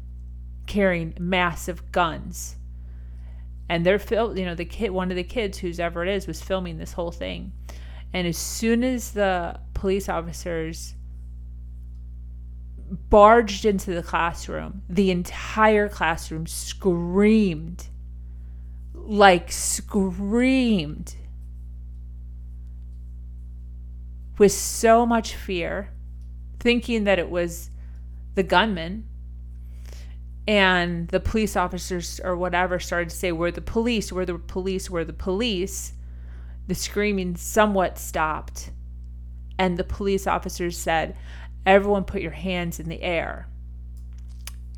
carrying 0.67 1.15
massive 1.19 1.91
guns. 1.91 2.57
And 3.69 3.85
they're 3.85 3.99
fil- 3.99 4.39
you 4.39 4.45
know, 4.45 4.55
the 4.55 4.65
kid 4.65 4.91
one 4.91 5.11
of 5.11 5.17
the 5.17 5.25
kids, 5.25 5.59
who's 5.59 5.81
ever 5.81 6.05
it 6.05 6.09
is, 6.09 6.27
was 6.27 6.43
filming 6.43 6.79
this 6.79 6.93
whole 6.93 7.11
thing. 7.11 7.53
And 8.13 8.27
as 8.27 8.37
soon 8.37 8.83
as 8.83 9.13
the 9.13 9.61
police 9.75 10.09
officers 10.09 10.95
barged 12.91 13.65
into 13.65 13.95
the 13.95 14.03
classroom, 14.03 14.83
the 14.89 15.11
entire 15.11 15.89
classroom 15.89 16.47
screamed. 16.47 17.87
Like 18.95 19.51
screamed 19.51 21.15
with 24.41 24.53
so 24.53 25.05
much 25.05 25.35
fear, 25.35 25.91
thinking 26.59 27.05
that 27.05 27.19
it 27.19 27.29
was 27.29 27.71
the 28.35 28.43
gunman. 28.43 29.07
And 30.49 31.09
the 31.09 31.21
police 31.21 31.57
officers 31.57 32.21
or 32.25 32.35
whatever 32.35 32.81
started 32.81 33.11
to 33.11 33.17
say, 33.17 33.31
We're 33.33 33.51
the 33.51 33.61
police, 33.61 34.11
we're 34.11 34.25
the 34.25 34.39
police, 34.39 34.89
we're 34.89 35.05
the 35.05 35.13
police. 35.13 35.93
The 36.71 36.77
screaming 36.77 37.35
somewhat 37.35 37.99
stopped. 37.99 38.71
And 39.59 39.77
the 39.77 39.83
police 39.83 40.29
officers 40.29 40.79
said, 40.79 41.17
Everyone 41.67 42.05
put 42.05 42.23
your 42.23 42.31
hands 42.31 42.79
in 42.79 42.89
the 42.89 43.03
air. 43.03 43.49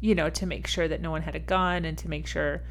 You 0.00 0.14
know, 0.14 0.30
to 0.30 0.46
make 0.46 0.66
sure 0.66 0.88
that 0.88 1.02
no 1.02 1.10
one 1.10 1.20
had 1.20 1.34
a 1.34 1.38
gun 1.38 1.84
and 1.84 1.98
to 1.98 2.08
make 2.08 2.26
sure 2.26 2.62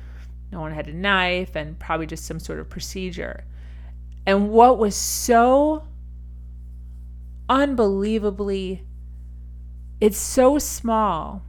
no 0.51 0.59
one 0.59 0.71
had 0.71 0.87
a 0.87 0.93
knife 0.93 1.55
and 1.55 1.77
probably 1.77 2.07
just 2.07 2.25
some 2.25 2.39
sort 2.39 2.57
of 2.57 2.67
procedure. 2.67 3.43
And 4.25 4.49
what 4.49 4.79
was 4.79 4.95
so 4.95 5.83
unbelievably, 7.47 8.83
it's 9.99 10.17
so 10.17 10.57
small. 10.57 11.43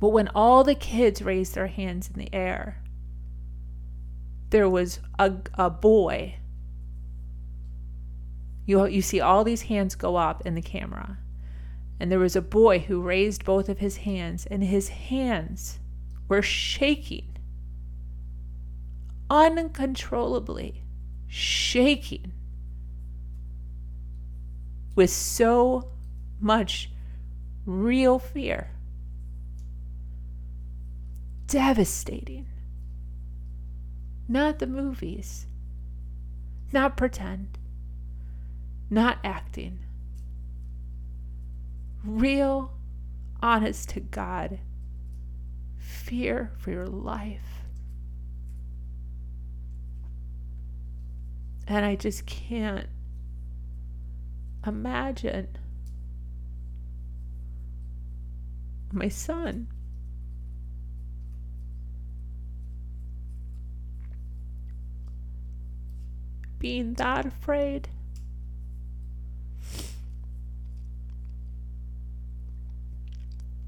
But 0.00 0.10
when 0.10 0.28
all 0.34 0.62
the 0.62 0.74
kids 0.74 1.22
raised 1.22 1.54
their 1.54 1.68
hands 1.68 2.10
in 2.12 2.20
the 2.20 2.34
air, 2.34 2.82
there 4.50 4.68
was 4.68 5.00
a, 5.18 5.32
a 5.54 5.70
boy. 5.70 6.40
You, 8.66 8.86
you 8.86 9.02
see 9.02 9.20
all 9.20 9.44
these 9.44 9.62
hands 9.62 9.94
go 9.94 10.16
up 10.16 10.46
in 10.46 10.54
the 10.54 10.62
camera. 10.62 11.18
And 12.00 12.10
there 12.10 12.18
was 12.18 12.36
a 12.36 12.42
boy 12.42 12.80
who 12.80 13.02
raised 13.02 13.44
both 13.44 13.68
of 13.68 13.78
his 13.78 13.98
hands, 13.98 14.46
and 14.46 14.64
his 14.64 14.88
hands 14.88 15.78
were 16.28 16.42
shaking 16.42 17.34
uncontrollably, 19.30 20.82
shaking 21.26 22.32
with 24.94 25.10
so 25.10 25.90
much 26.40 26.90
real 27.66 28.18
fear. 28.18 28.70
Devastating. 31.46 32.46
Not 34.28 34.58
the 34.58 34.66
movies, 34.66 35.46
not 36.72 36.96
pretend, 36.96 37.58
not 38.94 39.18
acting. 39.24 39.80
Real, 42.04 42.72
honest 43.42 43.88
to 43.90 44.00
God, 44.00 44.60
fear 45.76 46.52
for 46.58 46.70
your 46.70 46.86
life. 46.86 47.64
And 51.66 51.84
I 51.84 51.96
just 51.96 52.24
can't 52.24 52.86
imagine 54.66 55.48
my 58.92 59.08
son. 59.08 59.66
Being 66.58 66.94
that 66.94 67.26
afraid. 67.26 67.88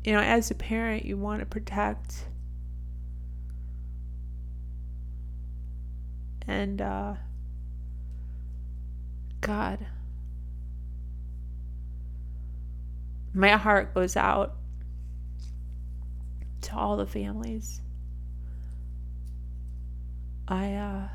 You 0.07 0.15
know, 0.15 0.21
as 0.21 0.51
a 0.51 0.55
parent, 0.55 1.05
you 1.05 1.19
want 1.19 1.41
to 1.41 1.47
protect. 1.47 2.29
And, 6.47 6.81
uh, 6.81 7.15
God. 9.43 9.87
my 13.37 13.51
heart 13.51 13.93
goes 13.93 14.17
out 14.17 14.55
to 16.63 16.75
all 16.75 16.97
the 16.97 17.07
families. 17.07 17.83
I 20.49 20.73
uh 20.73 21.09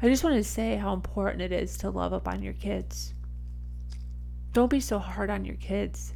I 0.00 0.08
just 0.08 0.22
want 0.22 0.36
to 0.36 0.44
say 0.44 0.76
how 0.76 0.92
important 0.92 1.42
it 1.42 1.52
is 1.52 1.76
to 1.78 1.90
love 1.90 2.12
up 2.12 2.28
on 2.28 2.42
your 2.42 2.52
kids. 2.52 3.14
Don't 4.52 4.70
be 4.70 4.80
so 4.80 4.98
hard 4.98 5.28
on 5.28 5.44
your 5.44 5.56
kids. 5.56 6.14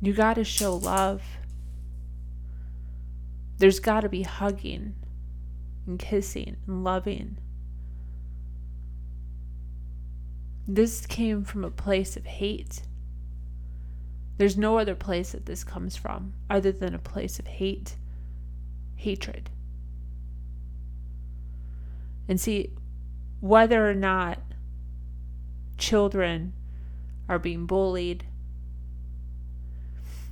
You 0.00 0.12
got 0.12 0.34
to 0.34 0.44
show 0.44 0.74
love. 0.74 1.22
There's 3.58 3.78
got 3.78 4.00
to 4.00 4.08
be 4.08 4.22
hugging 4.22 4.94
and 5.86 5.98
kissing 5.98 6.56
and 6.66 6.82
loving. 6.82 7.38
This 10.66 11.06
came 11.06 11.44
from 11.44 11.64
a 11.64 11.70
place 11.70 12.16
of 12.16 12.24
hate. 12.24 12.82
There's 14.36 14.56
no 14.56 14.78
other 14.78 14.94
place 14.96 15.32
that 15.32 15.46
this 15.46 15.62
comes 15.62 15.94
from 15.94 16.32
other 16.50 16.72
than 16.72 16.94
a 16.94 16.98
place 16.98 17.38
of 17.38 17.46
hate, 17.46 17.96
hatred. 18.96 19.50
And 22.28 22.40
see, 22.40 22.72
whether 23.40 23.88
or 23.88 23.94
not 23.94 24.40
children 25.78 26.52
are 27.28 27.38
being 27.38 27.66
bullied 27.66 28.24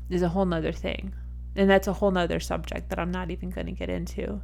is 0.09 0.23
a 0.23 0.29
whole 0.29 0.45
nother 0.45 0.73
thing. 0.73 1.15
And 1.55 1.69
that's 1.69 1.87
a 1.87 1.93
whole 1.95 2.11
nother 2.11 2.41
subject 2.41 2.89
that 2.91 2.99
I'm 2.99 3.11
not 3.11 3.31
even 3.31 3.51
going 3.51 3.67
to 3.67 3.73
get 3.73 3.91
into. 3.91 4.41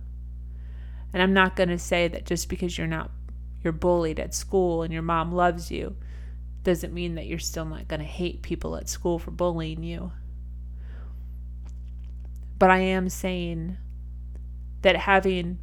And 1.13 1.23
I'm 1.23 1.33
not 1.33 1.57
going 1.57 1.71
to 1.71 1.79
say 1.79 2.09
that 2.09 2.27
just 2.27 2.49
because 2.49 2.77
you're 2.77 2.87
not 2.87 3.11
you're 3.63 3.73
bullied 3.73 4.21
at 4.21 4.35
school 4.35 4.83
and 4.83 4.93
your 4.93 5.03
mom 5.03 5.33
loves 5.33 5.71
you 5.71 5.97
doesn't 6.63 6.95
mean 6.95 7.17
that 7.17 7.27
you're 7.27 7.39
still 7.39 7.65
not 7.65 7.89
going 7.89 8.01
to 8.01 8.07
hate 8.07 8.43
people 8.43 8.77
at 8.77 8.89
school 8.89 9.19
for 9.19 9.31
bullying 9.31 9.83
you. 9.83 10.13
But 12.59 12.71
I 12.71 12.79
am 12.79 13.09
saying 13.09 13.79
that 14.83 14.97
having 14.97 15.59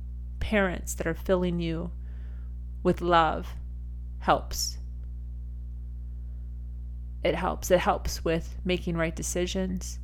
parents 0.45 0.93
that 0.93 1.07
are 1.07 1.15
filling 1.15 1.59
you 1.59 1.89
with 2.83 3.01
love 3.01 3.47
helps. 4.19 4.77
It 7.23 7.33
helps. 7.33 7.71
It 7.71 7.79
helps 7.79 8.23
with 8.23 8.55
making 8.63 8.95
right 8.95 9.15
decisions. 9.15 9.97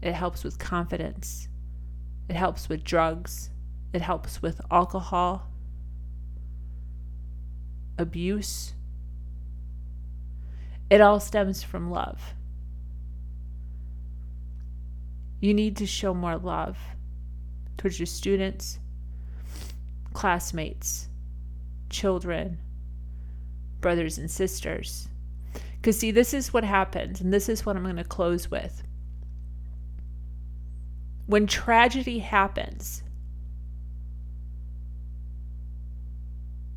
It 0.00 0.12
helps 0.12 0.44
with 0.44 0.60
confidence. 0.60 1.48
It 2.28 2.36
helps 2.36 2.68
with 2.68 2.84
drugs. 2.84 3.50
It 3.92 4.00
helps 4.00 4.40
with 4.40 4.60
alcohol, 4.70 5.50
abuse. 7.98 8.74
It 10.88 11.00
all 11.00 11.18
stems 11.18 11.64
from 11.64 11.90
love. 11.90 12.34
You 15.40 15.52
need 15.52 15.76
to 15.78 15.86
show 15.86 16.14
more 16.14 16.38
love 16.38 16.78
towards 17.76 17.98
your 17.98 18.06
students, 18.06 18.78
classmates, 20.12 21.08
children, 21.88 22.58
brothers 23.80 24.18
and 24.18 24.30
sisters. 24.30 25.08
Because, 25.76 25.98
see, 25.98 26.10
this 26.10 26.34
is 26.34 26.52
what 26.52 26.64
happens, 26.64 27.20
and 27.20 27.32
this 27.32 27.48
is 27.48 27.64
what 27.64 27.76
I'm 27.76 27.84
going 27.84 27.96
to 27.96 28.04
close 28.04 28.50
with. 28.50 28.82
When 31.26 31.46
tragedy 31.46 32.18
happens, 32.18 33.02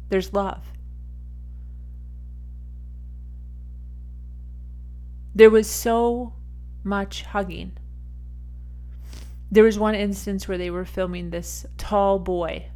there's 0.09 0.31
love. 0.31 0.63
There 5.35 5.49
was 5.49 5.67
so 5.67 6.33
much 6.83 7.23
hugging. 7.23 7.77
There 9.51 9.63
was 9.63 9.79
one 9.79 9.95
instance 9.95 10.47
where 10.47 10.57
they 10.57 10.69
were 10.69 10.85
filming 10.85 11.29
this 11.29 11.65
tall 11.77 12.19
boy 12.19 12.67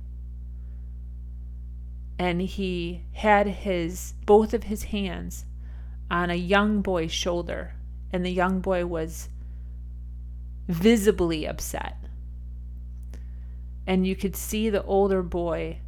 and 2.19 2.41
he 2.41 3.03
had 3.13 3.47
his 3.47 4.13
both 4.25 4.53
of 4.53 4.63
his 4.63 4.83
hands 4.83 5.45
on 6.09 6.29
a 6.29 6.35
young 6.35 6.81
boy's 6.81 7.11
shoulder 7.11 7.73
and 8.11 8.25
the 8.25 8.31
young 8.31 8.59
boy 8.59 8.85
was 8.85 9.29
visibly 10.67 11.45
upset 11.45 11.97
and 13.85 14.05
you 14.05 14.15
could 14.15 14.35
see 14.35 14.69
the 14.69 14.83
older 14.83 15.21
boy 15.21 15.79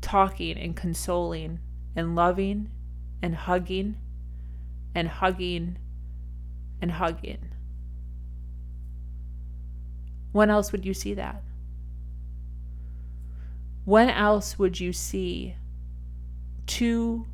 talking 0.00 0.56
and 0.56 0.76
consoling 0.76 1.58
and 1.96 2.14
loving 2.14 2.70
and 3.22 3.34
hugging 3.34 3.96
and 4.94 5.08
hugging 5.08 5.76
and 6.80 6.92
hugging 6.92 7.48
when 10.32 10.50
else 10.50 10.72
would 10.72 10.84
you 10.84 10.94
see 10.94 11.14
that? 11.14 11.42
When 13.88 14.10
else 14.10 14.58
would 14.58 14.78
you 14.78 14.92
see 14.92 15.56
two 16.66 17.26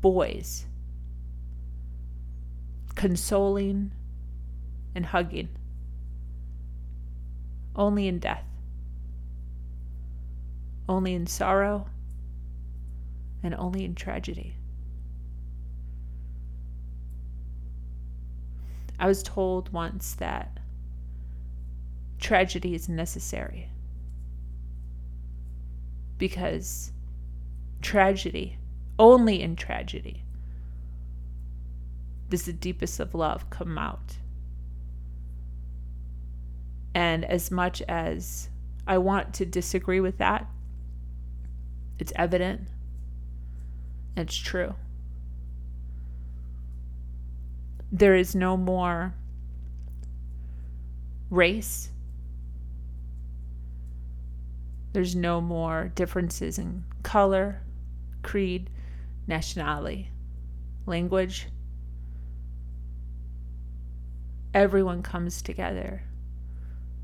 boys 0.00 0.66
consoling 2.94 3.90
and 4.94 5.06
hugging? 5.06 5.48
Only 7.74 8.06
in 8.06 8.20
death, 8.20 8.44
only 10.88 11.14
in 11.14 11.26
sorrow, 11.26 11.88
and 13.42 13.56
only 13.56 13.84
in 13.84 13.96
tragedy. 13.96 14.54
I 19.00 19.08
was 19.08 19.24
told 19.24 19.72
once 19.72 20.14
that 20.14 20.60
tragedy 22.20 22.76
is 22.76 22.88
necessary. 22.88 23.71
Because 26.22 26.92
tragedy, 27.80 28.56
only 28.96 29.42
in 29.42 29.56
tragedy, 29.56 30.22
does 32.28 32.44
the 32.44 32.52
deepest 32.52 33.00
of 33.00 33.12
love 33.12 33.50
come 33.50 33.76
out. 33.76 34.18
And 36.94 37.24
as 37.24 37.50
much 37.50 37.82
as 37.88 38.50
I 38.86 38.98
want 38.98 39.34
to 39.34 39.44
disagree 39.44 39.98
with 39.98 40.18
that, 40.18 40.46
it's 41.98 42.12
evident, 42.14 42.68
it's 44.16 44.36
true. 44.36 44.76
There 47.90 48.14
is 48.14 48.36
no 48.36 48.56
more 48.56 49.12
race 51.30 51.90
there's 54.92 55.16
no 55.16 55.40
more 55.40 55.90
differences 55.94 56.58
in 56.58 56.84
color, 57.02 57.62
creed, 58.22 58.68
nationality, 59.26 60.10
language. 60.84 61.48
Everyone 64.52 65.02
comes 65.02 65.40
together 65.40 66.02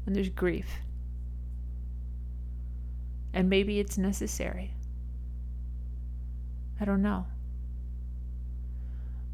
and 0.04 0.14
there's 0.14 0.28
grief. 0.28 0.68
And 3.32 3.48
maybe 3.48 3.78
it's 3.78 3.96
necessary. 3.96 4.74
I 6.80 6.84
don't 6.84 7.02
know. 7.02 7.26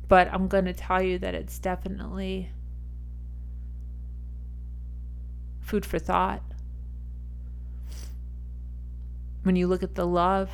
But 0.06 0.28
I'm 0.32 0.46
going 0.46 0.66
to 0.66 0.72
tell 0.72 1.02
you 1.02 1.18
that 1.18 1.34
it's 1.34 1.58
definitely 1.58 2.50
food 5.60 5.84
for 5.84 5.98
thought 5.98 6.42
when 9.44 9.56
you 9.56 9.66
look 9.66 9.82
at 9.82 9.94
the 9.94 10.06
love 10.06 10.50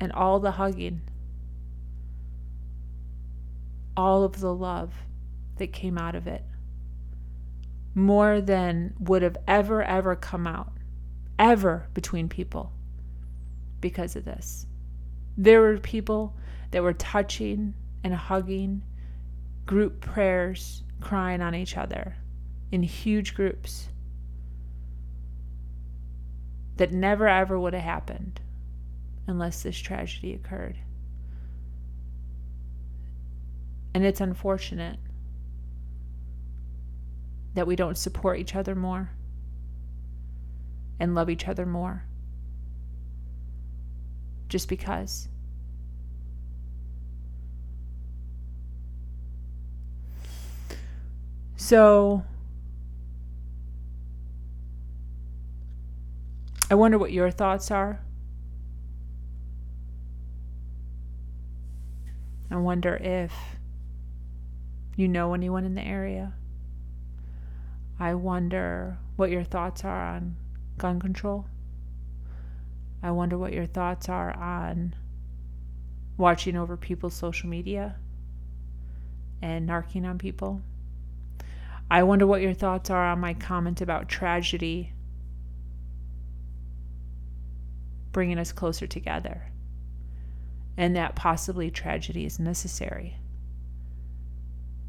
and 0.00 0.12
all 0.12 0.38
the 0.40 0.52
hugging, 0.52 1.00
all 3.96 4.24
of 4.24 4.40
the 4.40 4.52
love 4.52 4.92
that 5.56 5.72
came 5.72 5.96
out 5.96 6.14
of 6.14 6.26
it, 6.26 6.44
more 7.94 8.40
than 8.40 8.92
would 8.98 9.22
have 9.22 9.38
ever, 9.48 9.82
ever 9.82 10.14
come 10.14 10.46
out, 10.46 10.72
ever 11.38 11.88
between 11.94 12.28
people 12.28 12.72
because 13.80 14.16
of 14.16 14.24
this. 14.24 14.66
There 15.38 15.60
were 15.60 15.78
people 15.78 16.36
that 16.72 16.82
were 16.82 16.92
touching 16.92 17.74
and 18.04 18.14
hugging, 18.14 18.82
group 19.64 20.00
prayers, 20.00 20.82
crying 21.00 21.40
on 21.40 21.54
each 21.54 21.76
other 21.76 22.16
in 22.72 22.82
huge 22.82 23.34
groups 23.34 23.88
that 26.76 26.92
never 26.92 27.26
ever 27.26 27.58
would 27.58 27.74
have 27.74 27.82
happened 27.82 28.40
unless 29.26 29.62
this 29.62 29.78
tragedy 29.78 30.34
occurred. 30.34 30.76
And 33.94 34.04
it's 34.04 34.20
unfortunate 34.20 34.98
that 37.54 37.66
we 37.66 37.76
don't 37.76 37.96
support 37.96 38.38
each 38.38 38.54
other 38.54 38.74
more 38.74 39.10
and 41.00 41.14
love 41.14 41.30
each 41.30 41.48
other 41.48 41.64
more 41.64 42.04
just 44.48 44.68
because. 44.68 45.28
So, 51.56 52.22
I 56.68 56.74
wonder 56.74 56.98
what 56.98 57.12
your 57.12 57.30
thoughts 57.30 57.70
are. 57.70 58.00
I 62.50 62.56
wonder 62.56 62.96
if 62.96 63.32
you 64.96 65.06
know 65.06 65.34
anyone 65.34 65.64
in 65.64 65.76
the 65.76 65.82
area. 65.82 66.32
I 68.00 68.14
wonder 68.14 68.98
what 69.14 69.30
your 69.30 69.44
thoughts 69.44 69.84
are 69.84 70.14
on 70.14 70.36
gun 70.76 70.98
control. 70.98 71.46
I 73.02 73.12
wonder 73.12 73.38
what 73.38 73.52
your 73.52 73.66
thoughts 73.66 74.08
are 74.08 74.36
on 74.36 74.94
watching 76.16 76.56
over 76.56 76.76
people's 76.76 77.14
social 77.14 77.48
media 77.48 77.96
and 79.40 79.68
narking 79.68 80.04
on 80.04 80.18
people. 80.18 80.62
I 81.88 82.02
wonder 82.02 82.26
what 82.26 82.42
your 82.42 82.54
thoughts 82.54 82.90
are 82.90 83.04
on 83.04 83.20
my 83.20 83.34
comment 83.34 83.80
about 83.80 84.08
tragedy 84.08 84.92
bringing 88.16 88.38
us 88.38 88.50
closer 88.50 88.86
together, 88.86 89.42
and 90.78 90.96
that 90.96 91.14
possibly 91.14 91.70
tragedy 91.70 92.24
is 92.24 92.38
necessary 92.40 93.18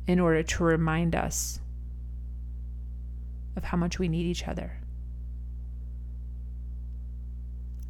in 0.08 0.18
order 0.18 0.42
to 0.42 0.64
remind 0.64 1.14
us 1.14 1.60
of 3.58 3.66
how 3.66 3.76
much 3.76 4.00
we 4.00 4.08
need 4.08 4.26
each 4.26 4.48
other. 4.48 4.78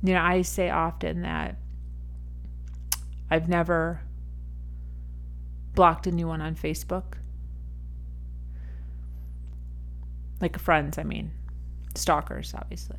You 0.02 0.16
know, 0.16 0.22
I 0.24 0.42
say 0.42 0.72
often 0.72 1.22
that 1.22 1.56
I've 3.30 3.48
never 3.48 4.02
blocked 5.76 6.08
anyone 6.08 6.42
on 6.42 6.56
Facebook. 6.56 7.14
Like 10.42 10.58
friends, 10.58 10.98
I 10.98 11.04
mean, 11.04 11.30
stalkers, 11.94 12.56
obviously. 12.58 12.98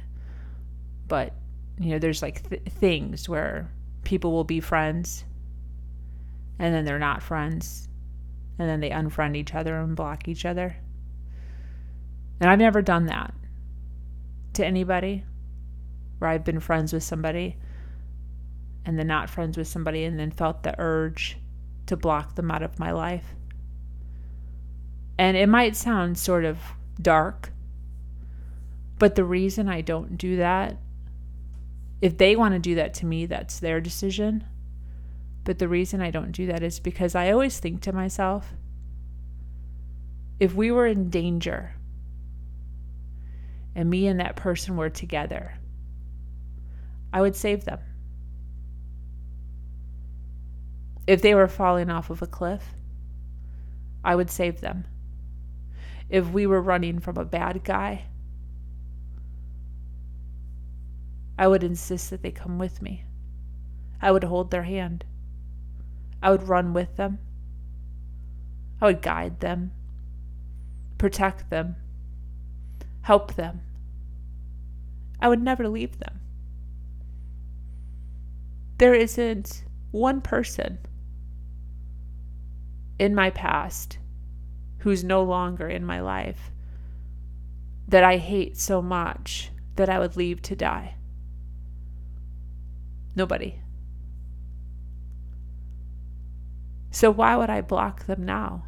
but 1.08 1.32
you 1.78 1.90
know, 1.90 1.98
there's 1.98 2.22
like 2.22 2.48
th- 2.48 2.62
things 2.62 3.28
where 3.28 3.70
people 4.04 4.32
will 4.32 4.44
be 4.44 4.60
friends 4.60 5.24
and 6.58 6.74
then 6.74 6.84
they're 6.84 6.98
not 6.98 7.22
friends 7.22 7.88
and 8.58 8.68
then 8.68 8.80
they 8.80 8.90
unfriend 8.90 9.36
each 9.36 9.54
other 9.54 9.78
and 9.78 9.94
block 9.94 10.28
each 10.28 10.44
other. 10.44 10.76
And 12.40 12.50
I've 12.50 12.58
never 12.58 12.82
done 12.82 13.06
that 13.06 13.34
to 14.54 14.66
anybody 14.66 15.24
where 16.18 16.30
I've 16.30 16.44
been 16.44 16.60
friends 16.60 16.92
with 16.92 17.02
somebody 17.02 17.56
and 18.84 18.98
then 18.98 19.06
not 19.06 19.30
friends 19.30 19.56
with 19.56 19.68
somebody 19.68 20.04
and 20.04 20.18
then 20.18 20.30
felt 20.30 20.62
the 20.62 20.74
urge 20.78 21.36
to 21.86 21.96
block 21.96 22.34
them 22.34 22.50
out 22.50 22.62
of 22.62 22.78
my 22.78 22.90
life. 22.90 23.34
And 25.18 25.36
it 25.36 25.48
might 25.48 25.76
sound 25.76 26.18
sort 26.18 26.44
of 26.44 26.58
dark, 27.00 27.52
but 28.98 29.14
the 29.14 29.24
reason 29.24 29.68
I 29.68 29.80
don't 29.80 30.16
do 30.16 30.36
that, 30.36 30.76
if 32.00 32.16
they 32.16 32.36
want 32.36 32.54
to 32.54 32.60
do 32.60 32.76
that 32.76 32.94
to 32.94 33.06
me, 33.06 33.26
that's 33.26 33.58
their 33.58 33.80
decision. 33.80 34.44
But 35.44 35.58
the 35.58 35.68
reason 35.68 36.00
I 36.00 36.10
don't 36.10 36.32
do 36.32 36.46
that 36.46 36.62
is 36.62 36.78
because 36.78 37.14
I 37.14 37.30
always 37.30 37.58
think 37.58 37.80
to 37.82 37.92
myself, 37.92 38.54
if 40.38 40.54
we 40.54 40.70
were 40.70 40.86
in 40.86 41.10
danger 41.10 41.74
and 43.74 43.90
me 43.90 44.06
and 44.06 44.20
that 44.20 44.36
person 44.36 44.76
were 44.76 44.90
together, 44.90 45.54
I 47.12 47.20
would 47.20 47.34
save 47.34 47.64
them. 47.64 47.80
If 51.06 51.22
they 51.22 51.34
were 51.34 51.48
falling 51.48 51.90
off 51.90 52.10
of 52.10 52.20
a 52.20 52.26
cliff, 52.26 52.74
I 54.04 54.14
would 54.14 54.30
save 54.30 54.60
them. 54.60 54.84
If 56.08 56.30
we 56.30 56.46
were 56.46 56.60
running 56.60 57.00
from 57.00 57.16
a 57.16 57.24
bad 57.24 57.64
guy, 57.64 58.04
I 61.38 61.46
would 61.46 61.62
insist 61.62 62.10
that 62.10 62.22
they 62.22 62.32
come 62.32 62.58
with 62.58 62.82
me. 62.82 63.04
I 64.02 64.10
would 64.10 64.24
hold 64.24 64.50
their 64.50 64.64
hand. 64.64 65.04
I 66.20 66.32
would 66.32 66.48
run 66.48 66.74
with 66.74 66.96
them. 66.96 67.18
I 68.80 68.86
would 68.86 69.02
guide 69.02 69.40
them, 69.40 69.72
protect 70.98 71.50
them, 71.50 71.76
help 73.02 73.34
them. 73.34 73.60
I 75.20 75.28
would 75.28 75.42
never 75.42 75.68
leave 75.68 75.98
them. 75.98 76.20
There 78.78 78.94
isn't 78.94 79.64
one 79.90 80.20
person 80.20 80.78
in 82.98 83.14
my 83.14 83.30
past 83.30 83.98
who's 84.78 85.02
no 85.02 85.24
longer 85.24 85.68
in 85.68 85.84
my 85.84 86.00
life 86.00 86.52
that 87.88 88.04
I 88.04 88.18
hate 88.18 88.56
so 88.56 88.80
much 88.80 89.50
that 89.74 89.88
I 89.88 89.98
would 89.98 90.16
leave 90.16 90.40
to 90.42 90.54
die. 90.54 90.94
Nobody. 93.18 93.58
So 96.92 97.10
why 97.10 97.34
would 97.34 97.50
I 97.50 97.62
block 97.62 98.06
them 98.06 98.24
now? 98.24 98.64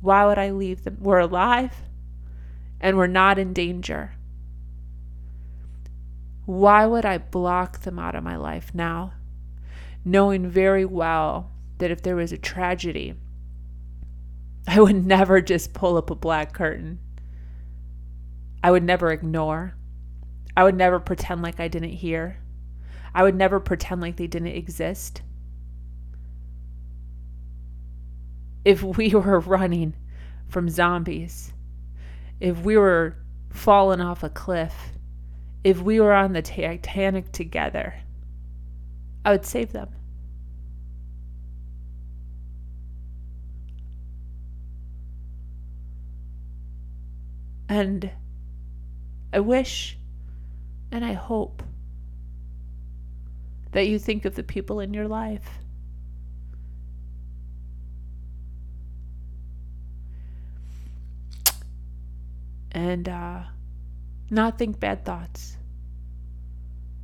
Why 0.00 0.26
would 0.26 0.38
I 0.38 0.50
leave 0.50 0.82
them? 0.82 0.96
We're 0.98 1.20
alive 1.20 1.72
and 2.80 2.96
we're 2.96 3.06
not 3.06 3.38
in 3.38 3.52
danger. 3.52 4.16
Why 6.46 6.84
would 6.84 7.04
I 7.04 7.18
block 7.18 7.82
them 7.82 8.00
out 8.00 8.16
of 8.16 8.24
my 8.24 8.34
life 8.34 8.74
now, 8.74 9.12
knowing 10.04 10.50
very 10.50 10.84
well 10.84 11.52
that 11.78 11.92
if 11.92 12.02
there 12.02 12.16
was 12.16 12.32
a 12.32 12.38
tragedy, 12.38 13.14
I 14.66 14.80
would 14.80 15.06
never 15.06 15.40
just 15.40 15.74
pull 15.74 15.96
up 15.96 16.10
a 16.10 16.16
black 16.16 16.54
curtain. 16.54 16.98
I 18.64 18.72
would 18.72 18.82
never 18.82 19.12
ignore. 19.12 19.76
I 20.56 20.64
would 20.64 20.74
never 20.74 20.98
pretend 20.98 21.42
like 21.42 21.60
I 21.60 21.68
didn't 21.68 21.90
hear. 21.90 22.40
I 23.14 23.22
would 23.22 23.34
never 23.34 23.60
pretend 23.60 24.00
like 24.00 24.16
they 24.16 24.26
didn't 24.26 24.48
exist. 24.48 25.22
If 28.64 28.82
we 28.82 29.10
were 29.14 29.40
running 29.40 29.94
from 30.48 30.68
zombies, 30.68 31.52
if 32.40 32.58
we 32.60 32.76
were 32.76 33.16
falling 33.50 34.00
off 34.00 34.22
a 34.22 34.30
cliff, 34.30 34.74
if 35.64 35.80
we 35.80 36.00
were 36.00 36.14
on 36.14 36.32
the 36.32 36.42
Titanic 36.42 37.32
together, 37.32 37.94
I 39.24 39.32
would 39.32 39.44
save 39.44 39.72
them. 39.72 39.90
And 47.68 48.10
I 49.32 49.38
wish 49.38 49.96
and 50.90 51.04
I 51.04 51.12
hope 51.12 51.62
that 53.72 53.86
you 53.86 53.98
think 53.98 54.24
of 54.24 54.34
the 54.34 54.42
people 54.42 54.80
in 54.80 54.92
your 54.92 55.08
life. 55.08 55.58
And 62.72 63.08
uh, 63.08 63.42
not 64.30 64.58
think 64.58 64.78
bad 64.78 65.04
thoughts. 65.04 65.56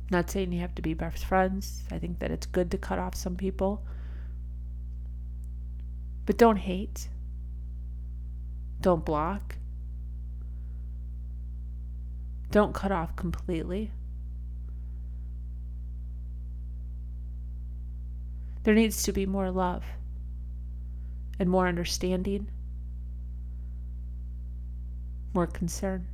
Not 0.09 0.29
saying 0.29 0.53
you 0.53 0.61
have 0.61 0.75
to 0.75 0.81
be 0.81 0.93
best 0.93 1.25
friends. 1.25 1.83
I 1.91 1.99
think 1.99 2.19
that 2.19 2.31
it's 2.31 2.45
good 2.45 2.71
to 2.71 2.77
cut 2.77 2.99
off 2.99 3.15
some 3.15 3.35
people. 3.35 3.83
But 6.25 6.37
don't 6.37 6.57
hate. 6.57 7.09
Don't 8.79 9.03
block. 9.03 9.55
Don't 12.51 12.73
cut 12.73 12.91
off 12.91 13.15
completely. 13.15 13.91
There 18.67 18.75
needs 18.75 19.03
to 19.03 19.13
be 19.13 19.25
more 19.25 19.49
love 19.49 19.85
and 21.39 21.49
more 21.49 21.69
understanding, 21.69 22.49
more 25.33 25.47
concern. 25.47 26.05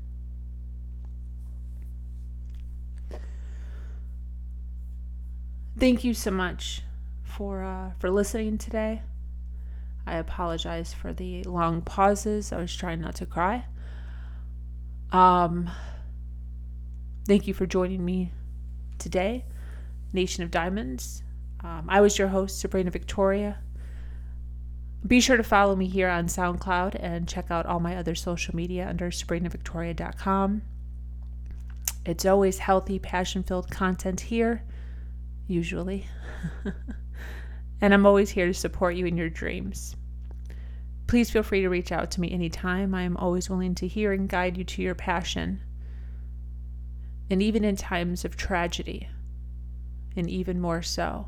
Thank 5.80 6.04
you 6.04 6.14
so 6.14 6.30
much 6.30 6.84
for 7.24 7.64
uh, 7.64 7.94
for 7.98 8.12
listening 8.12 8.60
today. 8.60 9.02
I 10.06 10.18
apologize 10.18 10.94
for 10.94 11.12
the 11.12 11.42
long 11.46 11.82
pauses. 11.82 12.54
I 12.54 12.58
was 12.58 12.76
trying 12.76 13.02
not 13.02 13.16
to 13.16 13.26
cry. 13.26 13.66
Um, 15.12 15.72
Thank 17.26 17.48
you 17.48 17.56
for 17.56 17.66
joining 17.66 18.06
me 18.06 18.32
today, 19.00 19.44
Nation 20.14 20.44
of 20.44 20.52
Diamonds. 20.52 21.24
Um, 21.64 21.86
I 21.88 22.02
was 22.02 22.18
your 22.18 22.28
host, 22.28 22.60
Sabrina 22.60 22.92
Victoria. 22.92 23.60
Be 25.06 25.20
sure 25.20 25.38
to 25.38 25.44
follow 25.44 25.76
me 25.76 25.88
here 25.88 26.10
on 26.10 26.28
SoundCloud 26.28 26.96
and 27.00 27.28
check 27.28 27.52
out 27.52 27.66
all 27.66 27.80
my 27.80 27.96
other 27.96 28.16
social 28.16 28.56
media 28.56 28.88
under 28.88 29.12
sabrinavictoria.com. 29.12 30.62
It's 32.06 32.26
always 32.26 32.60
healthy, 32.60 33.00
passion 33.00 33.44
filled 33.44 33.70
content 33.70 34.22
here, 34.22 34.64
usually. 35.48 36.06
and 37.82 37.94
I'm 37.94 38.06
always 38.06 38.30
here 38.30 38.48
to 38.48 38.54
support 38.54 38.96
you 38.96 39.06
in 39.06 39.18
your 39.18 39.30
dreams. 39.30 39.96
Please 41.08 41.30
feel 41.30 41.44
free 41.44 41.62
to 41.62 41.70
reach 41.70 41.92
out 41.92 42.12
to 42.12 42.22
me 42.22 42.32
anytime. 42.32 42.94
I 42.94 43.04
am 43.04 43.18
always 43.18 43.50
willing 43.50 43.76
to 43.76 43.88
hear 43.88 44.14
and 44.14 44.28
guide 44.28 44.58
you 44.58 44.64
to 44.64 44.82
your 44.82 44.96
passion 44.96 45.62
and 47.30 47.42
even 47.42 47.64
in 47.64 47.76
times 47.76 48.26
of 48.26 48.38
tragedy, 48.38 49.08
and 50.16 50.30
even 50.30 50.60
more 50.60 50.82
so, 50.82 51.28